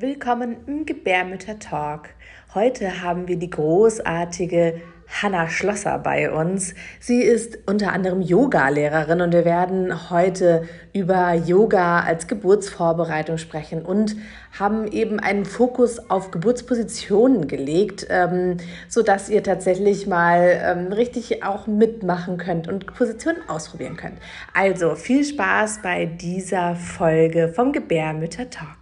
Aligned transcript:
Willkommen 0.00 0.58
im 0.68 0.86
Gebärmütter 0.86 1.58
Talk. 1.58 2.10
Heute 2.54 3.02
haben 3.02 3.26
wir 3.26 3.36
die 3.36 3.50
großartige 3.50 4.80
Hanna 5.08 5.48
Schlosser 5.48 5.98
bei 5.98 6.30
uns. 6.30 6.76
Sie 7.00 7.20
ist 7.20 7.58
unter 7.66 7.92
anderem 7.92 8.22
Yoga-Lehrerin 8.22 9.20
und 9.22 9.32
wir 9.32 9.44
werden 9.44 10.08
heute 10.08 10.68
über 10.92 11.34
Yoga 11.34 12.02
als 12.02 12.28
Geburtsvorbereitung 12.28 13.38
sprechen 13.38 13.82
und 13.82 14.14
haben 14.56 14.86
eben 14.86 15.18
einen 15.18 15.44
Fokus 15.44 15.98
auf 16.10 16.30
Geburtspositionen 16.30 17.48
gelegt, 17.48 18.06
ähm, 18.08 18.58
so 18.88 19.02
dass 19.02 19.28
ihr 19.28 19.42
tatsächlich 19.42 20.06
mal 20.06 20.60
ähm, 20.62 20.92
richtig 20.92 21.42
auch 21.42 21.66
mitmachen 21.66 22.36
könnt 22.38 22.68
und 22.68 22.86
Positionen 22.94 23.38
ausprobieren 23.48 23.96
könnt. 23.96 24.18
Also 24.54 24.94
viel 24.94 25.24
Spaß 25.24 25.80
bei 25.82 26.06
dieser 26.06 26.76
Folge 26.76 27.48
vom 27.48 27.72
Gebärmütter 27.72 28.48
Talk. 28.48 28.77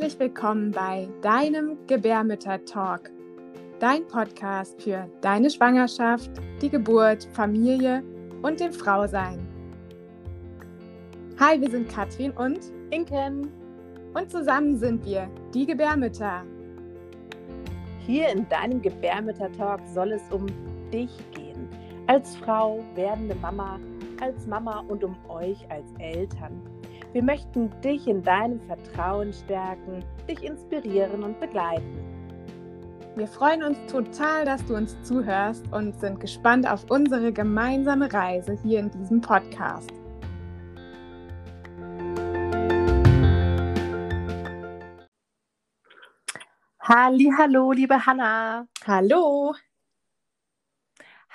Herzlich 0.00 0.18
willkommen 0.18 0.70
bei 0.70 1.10
deinem 1.20 1.76
Gebärmütter-Talk, 1.86 3.10
dein 3.80 4.06
Podcast 4.06 4.80
für 4.80 5.06
deine 5.20 5.50
Schwangerschaft, 5.50 6.30
die 6.62 6.70
Geburt, 6.70 7.28
Familie 7.34 8.02
und 8.40 8.60
dem 8.60 8.72
Frausein. 8.72 9.46
Hi, 11.38 11.60
wir 11.60 11.70
sind 11.70 11.90
Katrin 11.90 12.30
und 12.30 12.60
Inken 12.88 13.52
und 14.14 14.30
zusammen 14.30 14.78
sind 14.78 15.04
wir 15.04 15.28
die 15.52 15.66
Gebärmütter. 15.66 16.44
Hier 18.06 18.30
in 18.30 18.48
deinem 18.48 18.80
Gebärmütter-Talk 18.80 19.80
soll 19.86 20.12
es 20.12 20.22
um 20.30 20.46
dich 20.90 21.10
gehen, 21.32 21.68
als 22.06 22.36
Frau, 22.36 22.82
werdende 22.94 23.34
Mama, 23.34 23.78
als 24.22 24.46
Mama 24.46 24.82
und 24.88 25.04
um 25.04 25.14
euch 25.28 25.70
als 25.70 25.92
Eltern. 25.98 26.62
Wir 27.12 27.24
möchten 27.24 27.70
dich 27.80 28.06
in 28.06 28.22
deinem 28.22 28.60
Vertrauen 28.60 29.32
stärken, 29.32 30.04
dich 30.28 30.44
inspirieren 30.44 31.24
und 31.24 31.40
begleiten. 31.40 31.98
Wir 33.16 33.26
freuen 33.26 33.64
uns 33.64 33.78
total, 33.90 34.44
dass 34.44 34.64
du 34.66 34.76
uns 34.76 34.96
zuhörst 35.02 35.64
und 35.72 35.98
sind 35.98 36.20
gespannt 36.20 36.70
auf 36.70 36.88
unsere 36.88 37.32
gemeinsame 37.32 38.12
Reise 38.12 38.56
hier 38.62 38.78
in 38.78 38.90
diesem 38.92 39.20
Podcast. 39.20 39.90
Hallo, 46.80 47.72
liebe 47.72 48.06
Hanna. 48.06 48.66
Hallo. 48.86 49.54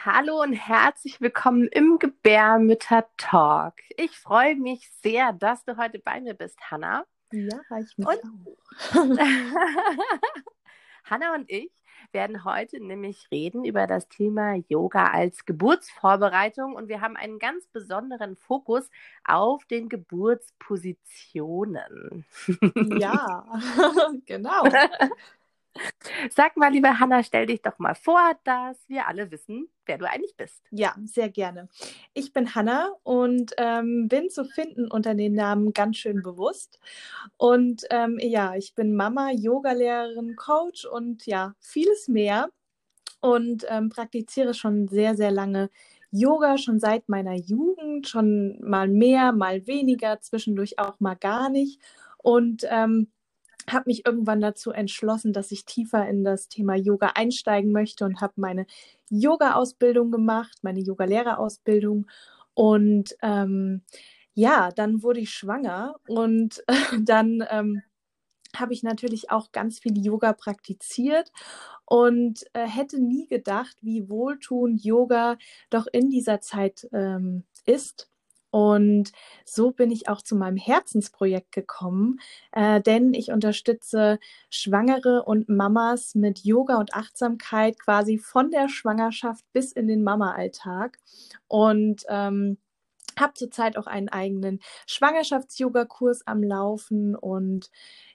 Hallo 0.05 0.41
und 0.43 0.53
herzlich 0.53 1.19
willkommen 1.19 1.67
im 1.69 1.97
Gebärmütter 1.97 3.07
Talk. 3.17 3.73
Ich 3.97 4.19
freue 4.19 4.55
mich 4.55 4.91
sehr, 5.01 5.33
dass 5.33 5.65
du 5.65 5.77
heute 5.77 5.97
bei 5.97 6.21
mir 6.21 6.35
bist, 6.35 6.59
Hanna. 6.69 7.05
Ja, 7.31 7.57
ich 7.79 7.97
mich 7.97 8.07
und 8.07 8.19
auch. 8.23 8.57
Hanna 11.05 11.33
und 11.33 11.49
ich 11.49 11.71
werden 12.11 12.45
heute 12.45 12.85
nämlich 12.85 13.31
reden 13.31 13.65
über 13.65 13.87
das 13.87 14.07
Thema 14.07 14.57
Yoga 14.67 15.07
als 15.07 15.43
Geburtsvorbereitung 15.43 16.75
und 16.75 16.87
wir 16.87 17.01
haben 17.01 17.17
einen 17.17 17.39
ganz 17.39 17.65
besonderen 17.65 18.35
Fokus 18.35 18.91
auf 19.23 19.65
den 19.65 19.89
Geburtspositionen. 19.89 22.25
Ja, 22.99 23.43
genau. 24.27 24.65
Sag 26.29 26.55
mal, 26.57 26.71
liebe 26.71 26.99
Hanna, 26.99 27.23
stell 27.23 27.45
dich 27.45 27.61
doch 27.61 27.79
mal 27.79 27.95
vor, 27.95 28.21
dass 28.43 28.77
wir 28.87 29.07
alle 29.07 29.31
wissen, 29.31 29.67
wer 29.85 29.97
du 29.97 30.09
eigentlich 30.09 30.35
bist. 30.37 30.63
Ja, 30.71 30.95
sehr 31.05 31.29
gerne. 31.29 31.67
Ich 32.13 32.33
bin 32.33 32.55
Hanna 32.55 32.93
und 33.03 33.53
ähm, 33.57 34.07
bin 34.07 34.29
zu 34.29 34.45
finden 34.45 34.89
unter 34.89 35.15
den 35.15 35.33
Namen 35.33 35.73
ganz 35.73 35.97
schön 35.97 36.21
bewusst. 36.23 36.79
Und 37.37 37.83
ähm, 37.89 38.17
ja, 38.21 38.55
ich 38.55 38.75
bin 38.75 38.95
Mama, 38.95 39.31
Yogalehrerin, 39.31 40.35
Coach 40.35 40.85
und 40.85 41.25
ja, 41.25 41.55
vieles 41.59 42.07
mehr. 42.07 42.49
Und 43.21 43.65
ähm, 43.69 43.89
praktiziere 43.89 44.53
schon 44.53 44.87
sehr, 44.87 45.15
sehr 45.15 45.31
lange 45.31 45.69
Yoga, 46.11 46.57
schon 46.57 46.79
seit 46.79 47.09
meiner 47.09 47.33
Jugend, 47.35 48.07
schon 48.07 48.59
mal 48.61 48.87
mehr, 48.87 49.31
mal 49.31 49.65
weniger, 49.67 50.21
zwischendurch 50.21 50.79
auch 50.79 50.99
mal 50.99 51.15
gar 51.15 51.49
nicht. 51.49 51.81
Und 52.17 52.65
ähm, 52.69 53.11
habe 53.69 53.85
mich 53.87 54.05
irgendwann 54.05 54.41
dazu 54.41 54.71
entschlossen, 54.71 55.33
dass 55.33 55.51
ich 55.51 55.65
tiefer 55.65 56.07
in 56.07 56.23
das 56.23 56.47
Thema 56.49 56.75
Yoga 56.75 57.11
einsteigen 57.15 57.71
möchte 57.71 58.05
und 58.05 58.21
habe 58.21 58.33
meine 58.37 58.65
Yoga-Ausbildung 59.09 60.11
gemacht, 60.11 60.59
meine 60.61 60.81
Yoga-Lehrerausbildung. 60.81 62.07
Und 62.53 63.15
ähm, 63.21 63.81
ja, 64.33 64.71
dann 64.71 65.03
wurde 65.03 65.21
ich 65.21 65.31
schwanger 65.31 65.95
und 66.07 66.63
dann 66.99 67.43
ähm, 67.49 67.81
habe 68.55 68.73
ich 68.73 68.83
natürlich 68.83 69.31
auch 69.31 69.51
ganz 69.51 69.79
viel 69.79 69.97
Yoga 69.97 70.33
praktiziert 70.33 71.31
und 71.85 72.45
äh, 72.53 72.67
hätte 72.67 73.01
nie 73.01 73.27
gedacht, 73.27 73.77
wie 73.81 74.09
wohltuend 74.09 74.83
Yoga 74.83 75.37
doch 75.69 75.87
in 75.91 76.09
dieser 76.09 76.41
Zeit 76.41 76.87
ähm, 76.93 77.43
ist. 77.65 78.09
Und 78.55 79.11
so 79.43 79.71
bin 79.71 79.91
ich 79.91 80.07
auch 80.07 80.21
zu 80.21 80.33
meinem 80.33 80.55
Herzensprojekt 80.55 81.51
gekommen, 81.51 82.21
äh, 82.53 82.79
denn 82.79 83.13
ich 83.13 83.33
unterstütze 83.33 84.17
Schwangere 84.49 85.23
und 85.23 85.49
Mamas 85.49 86.15
mit 86.15 86.45
Yoga 86.45 86.77
und 86.77 86.93
Achtsamkeit 86.93 87.77
quasi 87.77 88.17
von 88.17 88.51
der 88.51 88.69
Schwangerschaft 88.69 89.43
bis 89.51 89.73
in 89.73 89.89
den 89.89 90.03
Mama-Alltag. 90.03 90.99
Und 91.49 92.05
ähm, 92.07 92.57
habe 93.19 93.33
zurzeit 93.33 93.77
auch 93.77 93.87
einen 93.87 94.07
eigenen 94.07 94.61
Schwangerschafts-Yoga-Kurs 94.87 96.25
am 96.25 96.41
Laufen 96.41 97.13
und 97.13 97.69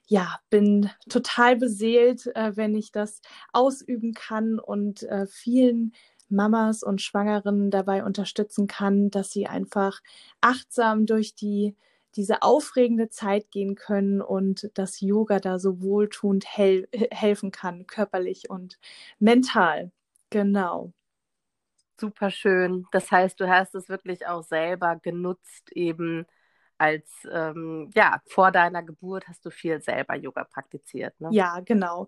ja, 0.07 0.39
bin 0.49 0.89
total 1.07 1.55
beseelt, 1.55 2.25
äh, 2.35 2.57
wenn 2.57 2.73
ich 2.73 2.91
das 2.91 3.21
ausüben 3.53 4.15
kann 4.15 4.57
und 4.57 5.03
äh, 5.03 5.27
vielen 5.27 5.93
Mamas 6.31 6.83
und 6.83 7.01
Schwangeren 7.01 7.71
dabei 7.71 8.03
unterstützen 8.03 8.67
kann, 8.67 9.09
dass 9.11 9.31
sie 9.31 9.47
einfach 9.47 10.01
achtsam 10.41 11.05
durch 11.05 11.35
die 11.35 11.75
diese 12.15 12.41
aufregende 12.41 13.09
Zeit 13.09 13.51
gehen 13.51 13.75
können 13.75 14.21
und 14.21 14.69
das 14.73 14.99
Yoga 14.99 15.39
da 15.39 15.59
so 15.59 15.81
wohltuend 15.81 16.45
hel 16.45 16.87
helfen 17.11 17.51
kann, 17.51 17.87
körperlich 17.87 18.49
und 18.49 18.77
mental. 19.19 19.91
Genau. 20.29 20.91
Super 21.99 22.31
schön. 22.31 22.85
Das 22.91 23.11
heißt, 23.11 23.39
du 23.39 23.47
hast 23.49 23.75
es 23.75 23.87
wirklich 23.89 24.25
auch 24.27 24.43
selber 24.43 24.95
genutzt, 25.01 25.71
eben 25.73 26.25
als 26.81 27.05
ähm, 27.31 27.91
ja 27.95 28.21
vor 28.25 28.51
deiner 28.51 28.81
Geburt 28.81 29.27
hast 29.27 29.45
du 29.45 29.51
viel 29.51 29.81
selber 29.81 30.15
Yoga 30.15 30.43
praktiziert, 30.45 31.13
ne? 31.21 31.29
Ja, 31.31 31.59
genau. 31.59 32.07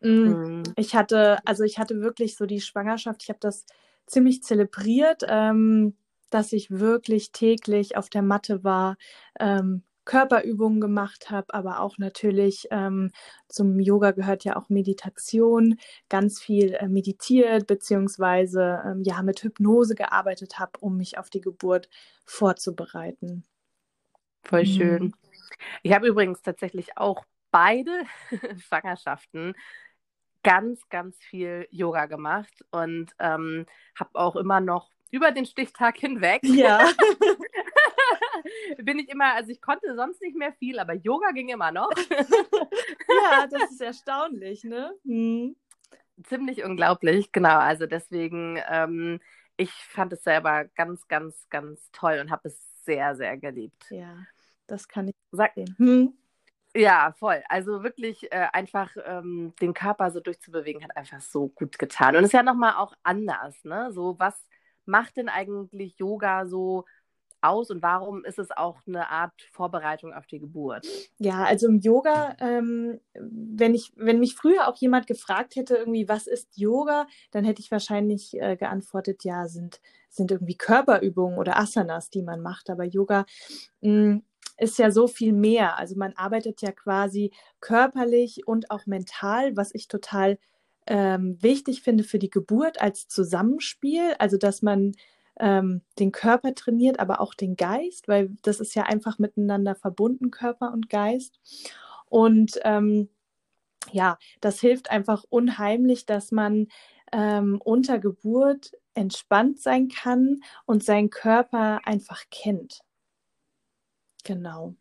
Mhm. 0.00 0.64
Ich 0.76 0.96
hatte, 0.96 1.38
also 1.46 1.62
ich 1.62 1.78
hatte 1.78 2.00
wirklich 2.00 2.36
so 2.36 2.44
die 2.44 2.60
Schwangerschaft, 2.60 3.22
ich 3.22 3.28
habe 3.28 3.38
das 3.40 3.64
ziemlich 4.06 4.42
zelebriert, 4.42 5.22
ähm, 5.28 5.96
dass 6.30 6.52
ich 6.52 6.70
wirklich 6.70 7.30
täglich 7.30 7.96
auf 7.96 8.10
der 8.10 8.22
Matte 8.22 8.64
war, 8.64 8.96
ähm, 9.38 9.84
Körperübungen 10.04 10.80
gemacht 10.80 11.30
habe, 11.30 11.52
aber 11.52 11.80
auch 11.80 11.98
natürlich 11.98 12.66
ähm, 12.70 13.12
zum 13.46 13.78
Yoga 13.78 14.12
gehört 14.12 14.42
ja 14.42 14.56
auch 14.56 14.70
Meditation, 14.70 15.76
ganz 16.08 16.40
viel 16.40 16.72
äh, 16.72 16.88
meditiert 16.88 17.66
beziehungsweise 17.66 18.82
ähm, 18.86 19.02
ja 19.04 19.22
mit 19.22 19.42
Hypnose 19.42 19.94
gearbeitet 19.94 20.58
habe, 20.58 20.72
um 20.80 20.96
mich 20.96 21.18
auf 21.18 21.28
die 21.28 21.42
Geburt 21.42 21.90
vorzubereiten. 22.24 23.44
Voll 24.48 24.62
mhm. 24.62 24.66
schön. 24.66 25.14
Ich 25.82 25.92
habe 25.92 26.08
übrigens 26.08 26.42
tatsächlich 26.42 26.96
auch 26.96 27.24
beide 27.50 28.04
Schwangerschaften 28.66 29.54
ganz, 30.42 30.88
ganz 30.88 31.16
viel 31.18 31.66
Yoga 31.70 32.06
gemacht 32.06 32.64
und 32.70 33.12
ähm, 33.18 33.66
habe 33.98 34.10
auch 34.14 34.36
immer 34.36 34.60
noch 34.60 34.90
über 35.10 35.32
den 35.32 35.46
Stichtag 35.46 35.98
hinweg. 35.98 36.40
Ja. 36.44 36.88
bin 38.78 38.98
ich 38.98 39.08
immer, 39.08 39.34
also 39.34 39.50
ich 39.50 39.60
konnte 39.60 39.94
sonst 39.94 40.22
nicht 40.22 40.36
mehr 40.36 40.52
viel, 40.54 40.78
aber 40.78 40.94
Yoga 40.94 41.32
ging 41.32 41.48
immer 41.48 41.72
noch. 41.72 41.90
ja, 42.10 43.46
das 43.50 43.70
ist 43.70 43.80
erstaunlich, 43.80 44.64
ne? 44.64 44.92
Hm. 45.04 45.56
Ziemlich 46.24 46.64
unglaublich, 46.64 47.32
genau. 47.32 47.58
Also 47.58 47.86
deswegen, 47.86 48.60
ähm, 48.68 49.20
ich 49.56 49.70
fand 49.70 50.12
es 50.12 50.24
selber 50.24 50.64
ganz, 50.76 51.06
ganz, 51.08 51.48
ganz 51.48 51.90
toll 51.92 52.18
und 52.20 52.30
habe 52.30 52.48
es 52.48 52.68
sehr, 52.84 53.14
sehr 53.14 53.36
geliebt. 53.36 53.84
Ja, 53.90 54.16
das 54.68 54.88
kann 54.88 55.08
ich 55.08 55.14
sagen. 55.32 55.74
Hm. 55.78 56.14
Ja, 56.74 57.14
voll. 57.18 57.42
Also 57.48 57.82
wirklich 57.82 58.30
äh, 58.30 58.46
einfach 58.52 58.90
ähm, 59.04 59.54
den 59.60 59.74
Körper 59.74 60.10
so 60.10 60.20
durchzubewegen, 60.20 60.84
hat 60.84 60.96
einfach 60.96 61.20
so 61.20 61.48
gut 61.48 61.78
getan. 61.78 62.14
Und 62.14 62.22
es 62.22 62.28
ist 62.28 62.34
ja 62.34 62.42
nochmal 62.42 62.74
auch 62.76 62.92
anders, 63.02 63.64
ne? 63.64 63.90
So, 63.92 64.16
was 64.18 64.46
macht 64.84 65.16
denn 65.16 65.28
eigentlich 65.28 65.98
Yoga 65.98 66.46
so 66.46 66.84
aus 67.40 67.70
und 67.70 67.82
warum 67.82 68.24
ist 68.24 68.38
es 68.38 68.50
auch 68.50 68.80
eine 68.86 69.08
Art 69.10 69.32
Vorbereitung 69.52 70.12
auf 70.12 70.26
die 70.26 70.40
Geburt? 70.40 70.86
Ja, 71.18 71.44
also 71.44 71.68
im 71.68 71.78
Yoga, 71.78 72.36
ähm, 72.40 73.00
wenn 73.14 73.74
ich, 73.74 73.92
wenn 73.96 74.18
mich 74.18 74.34
früher 74.34 74.68
auch 74.68 74.76
jemand 74.76 75.06
gefragt 75.06 75.56
hätte, 75.56 75.76
irgendwie, 75.76 76.08
was 76.08 76.26
ist 76.26 76.58
Yoga, 76.58 77.06
dann 77.30 77.44
hätte 77.44 77.60
ich 77.60 77.70
wahrscheinlich 77.70 78.34
äh, 78.40 78.56
geantwortet, 78.56 79.24
ja, 79.24 79.46
sind 79.46 79.80
sind 80.10 80.30
irgendwie 80.30 80.56
Körperübungen 80.56 81.38
oder 81.38 81.58
Asanas, 81.58 82.10
die 82.10 82.22
man 82.22 82.40
macht. 82.40 82.70
Aber 82.70 82.84
Yoga 82.84 83.24
mh, 83.80 83.90
hm, 83.90 84.22
ist 84.58 84.78
ja 84.78 84.90
so 84.90 85.06
viel 85.06 85.32
mehr. 85.32 85.78
Also 85.78 85.96
man 85.96 86.12
arbeitet 86.16 86.62
ja 86.62 86.72
quasi 86.72 87.32
körperlich 87.60 88.46
und 88.46 88.70
auch 88.70 88.86
mental, 88.86 89.56
was 89.56 89.74
ich 89.74 89.88
total 89.88 90.38
ähm, 90.86 91.38
wichtig 91.40 91.82
finde 91.82 92.04
für 92.04 92.18
die 92.18 92.30
Geburt 92.30 92.80
als 92.80 93.08
Zusammenspiel. 93.08 94.14
Also 94.18 94.36
dass 94.36 94.62
man 94.62 94.92
ähm, 95.40 95.82
den 95.98 96.12
Körper 96.12 96.54
trainiert, 96.54 97.00
aber 97.00 97.20
auch 97.20 97.34
den 97.34 97.56
Geist, 97.56 98.08
weil 98.08 98.30
das 98.42 98.60
ist 98.60 98.74
ja 98.74 98.84
einfach 98.84 99.18
miteinander 99.18 99.74
verbunden, 99.74 100.30
Körper 100.30 100.72
und 100.72 100.90
Geist. 100.90 101.38
Und 102.06 102.58
ähm, 102.64 103.08
ja, 103.92 104.18
das 104.40 104.60
hilft 104.60 104.90
einfach 104.90 105.24
unheimlich, 105.28 106.06
dass 106.06 106.32
man 106.32 106.68
ähm, 107.12 107.60
unter 107.64 107.98
Geburt 107.98 108.72
entspannt 108.94 109.60
sein 109.60 109.88
kann 109.88 110.40
und 110.66 110.84
seinen 110.84 111.10
Körper 111.10 111.80
einfach 111.84 112.24
kennt. 112.30 112.80
Genau. 114.28 114.74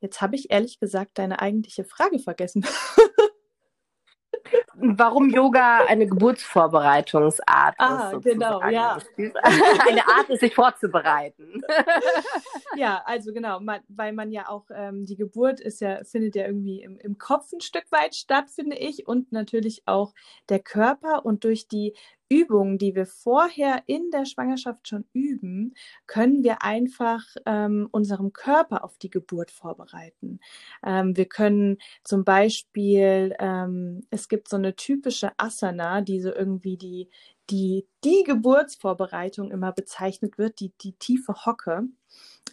Jetzt 0.00 0.22
habe 0.22 0.36
ich 0.36 0.50
ehrlich 0.50 0.80
gesagt 0.80 1.18
deine 1.18 1.40
eigentliche 1.40 1.84
Frage 1.84 2.18
vergessen. 2.18 2.64
warum 4.78 5.30
Yoga 5.30 5.86
eine 5.86 6.06
Geburtsvorbereitungsart 6.06 7.74
ah, 7.78 8.12
ist. 8.12 8.22
genau, 8.22 8.62
ja. 8.68 8.98
eine 9.16 10.06
Art 10.06 10.28
ist, 10.28 10.40
sich 10.40 10.54
vorzubereiten. 10.54 11.62
ja, 12.76 13.02
also 13.04 13.32
genau, 13.32 13.60
man, 13.60 13.80
weil 13.88 14.12
man 14.12 14.32
ja 14.32 14.48
auch, 14.48 14.66
ähm, 14.74 15.06
die 15.06 15.16
Geburt 15.16 15.60
ist 15.60 15.80
ja, 15.80 16.04
findet 16.04 16.36
ja 16.36 16.46
irgendwie 16.46 16.82
im, 16.82 16.98
im 16.98 17.18
Kopf 17.18 17.52
ein 17.52 17.60
Stück 17.60 17.90
weit 17.90 18.14
statt, 18.14 18.50
finde 18.50 18.76
ich, 18.76 19.06
und 19.06 19.32
natürlich 19.32 19.82
auch 19.86 20.12
der 20.48 20.60
Körper. 20.60 21.24
Und 21.24 21.44
durch 21.44 21.68
die 21.68 21.94
Übungen, 22.28 22.78
die 22.78 22.94
wir 22.94 23.06
vorher 23.06 23.82
in 23.86 24.10
der 24.10 24.24
Schwangerschaft 24.24 24.88
schon 24.88 25.04
üben, 25.12 25.74
können 26.06 26.42
wir 26.42 26.62
einfach 26.62 27.22
ähm, 27.46 27.88
unserem 27.92 28.32
Körper 28.32 28.84
auf 28.84 28.98
die 28.98 29.10
Geburt 29.10 29.50
vorbereiten. 29.50 30.40
Ähm, 30.84 31.16
wir 31.16 31.26
können 31.26 31.78
zum 32.02 32.24
Beispiel, 32.24 33.34
ähm, 33.38 34.02
es 34.10 34.28
gibt 34.28 34.48
so 34.48 34.56
eine 34.56 34.65
typische 34.74 35.30
Asana, 35.38 36.00
die 36.00 36.20
so 36.20 36.32
irgendwie 36.32 36.76
die, 36.76 37.08
die, 37.50 37.86
die 38.02 38.24
Geburtsvorbereitung 38.24 39.50
immer 39.50 39.72
bezeichnet 39.72 40.38
wird, 40.38 40.60
die, 40.60 40.72
die 40.80 40.92
tiefe 40.94 41.34
Hocke, 41.46 41.84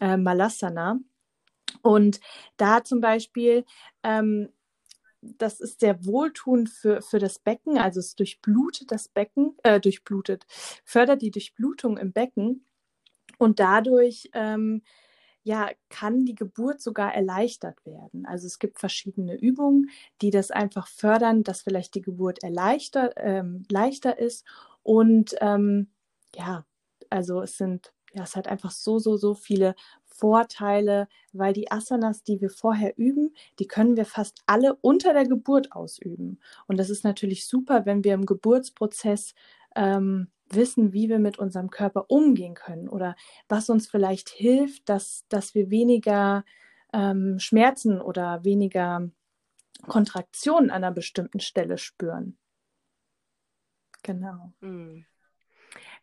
äh, 0.01 0.17
Malasana. 0.17 0.99
Und 1.81 2.19
da 2.57 2.83
zum 2.83 3.01
Beispiel 3.01 3.65
ähm, 4.03 4.49
das 5.37 5.59
ist 5.59 5.79
sehr 5.79 6.05
wohltuend 6.05 6.69
für, 6.69 7.01
für 7.01 7.19
das 7.19 7.39
Becken, 7.39 7.77
also 7.77 7.99
es 7.99 8.15
durchblutet 8.15 8.91
das 8.91 9.07
Becken, 9.07 9.55
äh, 9.63 9.79
durchblutet, 9.79 10.45
fördert 10.83 11.21
die 11.21 11.31
Durchblutung 11.31 11.97
im 11.97 12.11
Becken 12.11 12.65
und 13.37 13.59
dadurch 13.59 14.29
ähm, 14.33 14.83
ja, 15.43 15.69
kann 15.89 16.25
die 16.25 16.35
Geburt 16.35 16.81
sogar 16.81 17.13
erleichtert 17.13 17.85
werden. 17.85 18.25
Also 18.25 18.47
es 18.47 18.59
gibt 18.59 18.79
verschiedene 18.79 19.35
Übungen, 19.35 19.89
die 20.21 20.31
das 20.31 20.51
einfach 20.51 20.87
fördern, 20.87 21.43
dass 21.43 21.61
vielleicht 21.61 21.95
die 21.95 22.01
Geburt 22.01 22.43
erleichtert, 22.43 23.13
ähm, 23.17 23.65
leichter 23.69 24.17
ist. 24.17 24.45
Und 24.83 25.35
ähm, 25.41 25.89
ja, 26.35 26.65
also 27.09 27.41
es 27.41 27.57
sind, 27.57 27.93
ja, 28.13 28.23
es 28.23 28.35
hat 28.35 28.47
einfach 28.47 28.71
so, 28.71 28.99
so, 28.99 29.17
so 29.17 29.33
viele 29.33 29.75
Vorteile, 30.05 31.07
weil 31.33 31.53
die 31.53 31.71
Asanas, 31.71 32.23
die 32.23 32.39
wir 32.39 32.49
vorher 32.49 32.97
üben, 32.97 33.35
die 33.59 33.67
können 33.67 33.97
wir 33.97 34.05
fast 34.05 34.41
alle 34.45 34.75
unter 34.75 35.13
der 35.13 35.27
Geburt 35.27 35.73
ausüben. 35.73 36.39
Und 36.67 36.77
das 36.77 36.89
ist 36.89 37.03
natürlich 37.03 37.47
super, 37.47 37.85
wenn 37.85 38.03
wir 38.03 38.13
im 38.13 38.25
Geburtsprozess 38.25 39.33
ähm, 39.75 40.29
wissen, 40.49 40.93
wie 40.93 41.09
wir 41.09 41.19
mit 41.19 41.39
unserem 41.39 41.69
Körper 41.69 42.09
umgehen 42.09 42.53
können 42.53 42.89
oder 42.89 43.15
was 43.47 43.69
uns 43.69 43.87
vielleicht 43.87 44.29
hilft, 44.29 44.89
dass, 44.89 45.25
dass 45.29 45.55
wir 45.55 45.69
weniger 45.69 46.43
ähm, 46.93 47.39
Schmerzen 47.39 48.01
oder 48.01 48.43
weniger 48.43 49.09
Kontraktionen 49.87 50.69
an 50.69 50.83
einer 50.83 50.93
bestimmten 50.93 51.39
Stelle 51.39 51.77
spüren. 51.77 52.37
Genau. 54.03 54.53
Hm. 54.61 55.05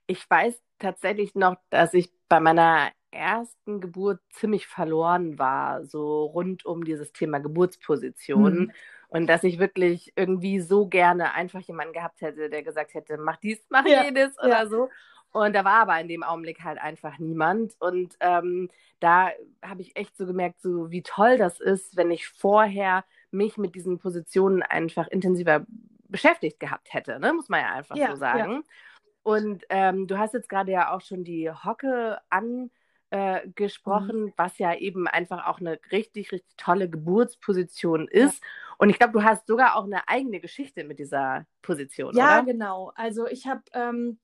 Ich 0.07 0.29
weiß 0.29 0.61
tatsächlich 0.79 1.35
noch, 1.35 1.57
dass 1.69 1.95
ich 1.95 2.11
bei 2.29 2.41
meiner 2.41 2.91
ersten 3.11 3.81
Geburt 3.81 4.21
ziemlich 4.31 4.67
verloren 4.67 5.39
war, 5.39 5.85
so 5.85 6.25
rund 6.25 6.65
um 6.65 6.85
dieses 6.85 7.13
Thema 7.13 7.39
Geburtsposition. 7.39 8.59
Mhm. 8.59 8.73
Und 9.11 9.27
dass 9.27 9.43
ich 9.43 9.59
wirklich 9.59 10.13
irgendwie 10.17 10.61
so 10.61 10.87
gerne 10.87 11.35
einfach 11.35 11.61
jemanden 11.61 11.93
gehabt 11.93 12.21
hätte, 12.21 12.49
der 12.49 12.63
gesagt 12.63 12.95
hätte, 12.95 13.19
mach 13.19 13.37
dies, 13.37 13.59
mach 13.69 13.85
ja. 13.85 14.05
jedes 14.05 14.37
ja. 14.37 14.47
oder 14.47 14.69
so. 14.69 14.89
Und 15.33 15.55
da 15.55 15.65
war 15.65 15.83
aber 15.83 16.01
in 16.01 16.09
dem 16.09 16.23
Augenblick 16.23 16.63
halt 16.63 16.79
einfach 16.81 17.19
niemand. 17.19 17.75
Und 17.81 18.17
ähm, 18.21 18.69
da 19.01 19.31
habe 19.63 19.83
ich 19.83 19.97
echt 19.97 20.17
so 20.17 20.27
gemerkt, 20.27 20.61
so 20.63 20.91
wie 20.91 21.03
toll 21.03 21.39
das 21.39 21.61
ist, 21.61 21.97
wenn 21.97 22.11
ich 22.11 22.29
vorher 22.29 23.05
mich 23.31 23.59
mit 23.59 23.75
diesen 23.75 23.99
Positionen 23.99 24.63
einfach 24.63 25.07
intensiver 25.09 25.67
beschäftigt 26.09 26.59
gehabt 26.59 26.93
hätte, 26.93 27.21
ne? 27.21 27.33
muss 27.33 27.49
man 27.49 27.61
ja 27.61 27.73
einfach 27.73 27.97
ja, 27.97 28.11
so 28.11 28.17
sagen. 28.17 28.53
Ja. 28.53 28.61
Und 29.23 29.65
ähm, 29.69 30.07
du 30.07 30.19
hast 30.19 30.35
jetzt 30.35 30.49
gerade 30.49 30.73
ja 30.73 30.93
auch 30.93 31.01
schon 31.03 31.25
die 31.25 31.51
Hocke 31.51 32.19
an 32.31 32.71
äh, 33.11 33.45
mhm. 33.47 34.33
was 34.37 34.59
ja 34.59 34.75
eben 34.75 35.09
einfach 35.09 35.47
auch 35.47 35.61
eine 35.61 35.79
richtig, 35.91 36.33
richtig 36.33 36.57
tolle 36.57 36.89
Geburtsposition 36.89 38.09
ist. 38.09 38.43
Ja. 38.43 38.49
Und 38.81 38.89
ich 38.89 38.99
glaube, 38.99 39.13
du 39.13 39.23
hast 39.23 39.47
sogar 39.47 39.77
auch 39.77 39.85
eine 39.85 40.09
eigene 40.09 40.41
Geschichte 40.41 40.85
mit 40.85 40.99
dieser 40.99 41.45
Position. 41.61 42.17
Ja, 42.17 42.39
oder? 42.39 42.47
genau. 42.47 42.93
Also 42.95 43.27
ich 43.27 43.47
habe 43.47 43.61
ähm, 43.75 44.19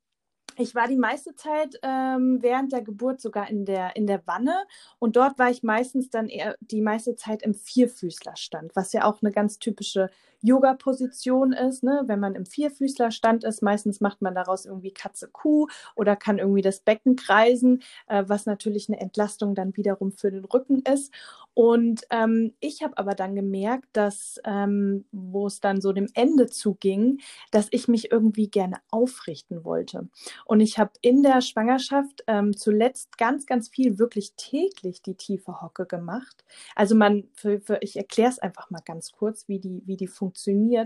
ich 0.56 0.74
war 0.74 0.88
die 0.88 0.96
meiste 0.96 1.34
Zeit 1.34 1.78
ähm, 1.82 2.38
während 2.40 2.72
der 2.72 2.80
Geburt 2.80 3.20
sogar 3.20 3.50
in 3.50 3.66
der, 3.66 3.94
in 3.96 4.06
der 4.06 4.26
Wanne 4.26 4.64
und 4.98 5.16
dort 5.16 5.38
war 5.38 5.50
ich 5.50 5.62
meistens 5.62 6.08
dann 6.08 6.28
eher 6.28 6.56
die 6.60 6.80
meiste 6.80 7.16
Zeit 7.16 7.42
im 7.42 7.52
Vierfüßlerstand, 7.52 8.74
was 8.74 8.94
ja 8.94 9.04
auch 9.04 9.20
eine 9.20 9.32
ganz 9.32 9.58
typische 9.58 10.08
Yoga-Position 10.46 11.52
ist. 11.52 11.82
Ne? 11.82 12.04
Wenn 12.06 12.20
man 12.20 12.34
im 12.34 12.46
Vierfüßlerstand 12.46 13.44
ist, 13.44 13.62
meistens 13.62 14.00
macht 14.00 14.22
man 14.22 14.34
daraus 14.34 14.64
irgendwie 14.66 14.92
Katze-Kuh 14.92 15.68
oder 15.94 16.16
kann 16.16 16.38
irgendwie 16.38 16.62
das 16.62 16.80
Becken 16.80 17.16
kreisen, 17.16 17.82
äh, 18.08 18.24
was 18.26 18.46
natürlich 18.46 18.88
eine 18.88 19.00
Entlastung 19.00 19.54
dann 19.54 19.76
wiederum 19.76 20.12
für 20.12 20.30
den 20.30 20.44
Rücken 20.44 20.82
ist. 20.82 21.12
Und 21.54 22.02
ähm, 22.10 22.52
ich 22.60 22.82
habe 22.82 22.98
aber 22.98 23.14
dann 23.14 23.34
gemerkt, 23.34 23.88
dass, 23.94 24.38
ähm, 24.44 25.06
wo 25.10 25.46
es 25.46 25.60
dann 25.60 25.80
so 25.80 25.94
dem 25.94 26.08
Ende 26.12 26.48
zuging, 26.48 27.20
dass 27.50 27.68
ich 27.70 27.88
mich 27.88 28.12
irgendwie 28.12 28.50
gerne 28.50 28.76
aufrichten 28.90 29.64
wollte. 29.64 30.08
Und 30.44 30.60
ich 30.60 30.78
habe 30.78 30.90
in 31.00 31.22
der 31.22 31.40
Schwangerschaft 31.40 32.24
ähm, 32.26 32.54
zuletzt 32.54 33.16
ganz, 33.16 33.46
ganz 33.46 33.70
viel 33.70 33.98
wirklich 33.98 34.34
täglich 34.36 35.00
die 35.00 35.14
tiefe 35.14 35.62
Hocke 35.62 35.86
gemacht. 35.86 36.44
Also 36.74 36.94
man, 36.94 37.24
für, 37.32 37.58
für, 37.60 37.78
ich 37.80 37.96
erkläre 37.96 38.28
es 38.28 38.38
einfach 38.38 38.68
mal 38.68 38.82
ganz 38.84 39.12
kurz, 39.12 39.48
wie 39.48 39.58
die, 39.58 39.82
wie 39.86 39.96
die 39.96 40.08
funktioniert, 40.08 40.35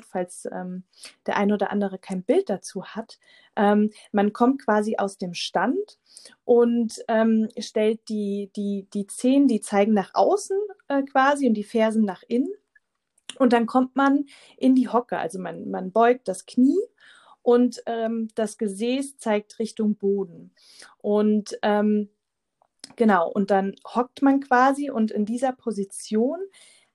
falls 0.07 0.47
ähm, 0.51 0.85
der 1.27 1.37
ein 1.37 1.53
oder 1.53 1.71
andere 1.71 1.99
kein 1.99 2.23
Bild 2.23 2.49
dazu 2.49 2.85
hat. 2.85 3.19
Ähm, 3.57 3.91
man 4.13 4.33
kommt 4.33 4.65
quasi 4.65 4.97
aus 4.97 5.19
dem 5.19 5.35
Stand 5.35 5.99
und 6.45 7.03
ähm, 7.09 7.49
stellt 7.59 8.09
die, 8.09 8.51
die, 8.57 8.87
die 8.93 9.07
Zehen, 9.07 9.49
die 9.49 9.61
zeigen 9.61 9.93
nach 9.93 10.11
außen 10.15 10.59
äh, 10.89 11.03
quasi 11.03 11.47
und 11.47 11.55
die 11.55 11.65
Fersen 11.65 12.05
nach 12.05 12.23
innen. 12.27 12.53
Und 13.39 13.53
dann 13.53 13.67
kommt 13.67 13.97
man 13.97 14.27
in 14.57 14.75
die 14.75 14.89
Hocke, 14.89 15.19
also 15.19 15.39
man, 15.39 15.71
man 15.71 15.93
beugt 15.93 16.29
das 16.29 16.47
Knie 16.47 16.79
und 17.43 17.83
ähm, 17.87 18.29
das 18.35 18.59
Gesäß 18.59 19.19
zeigt 19.19 19.59
Richtung 19.59 19.97
Boden. 19.97 20.53
Und 20.99 21.59
ähm, 21.63 22.11
genau, 22.97 23.31
und 23.31 23.51
dann 23.51 23.75
hockt 23.87 24.23
man 24.23 24.41
quasi 24.41 24.91
und 24.91 25.11
in 25.11 25.25
dieser 25.25 25.53
Position 25.53 26.39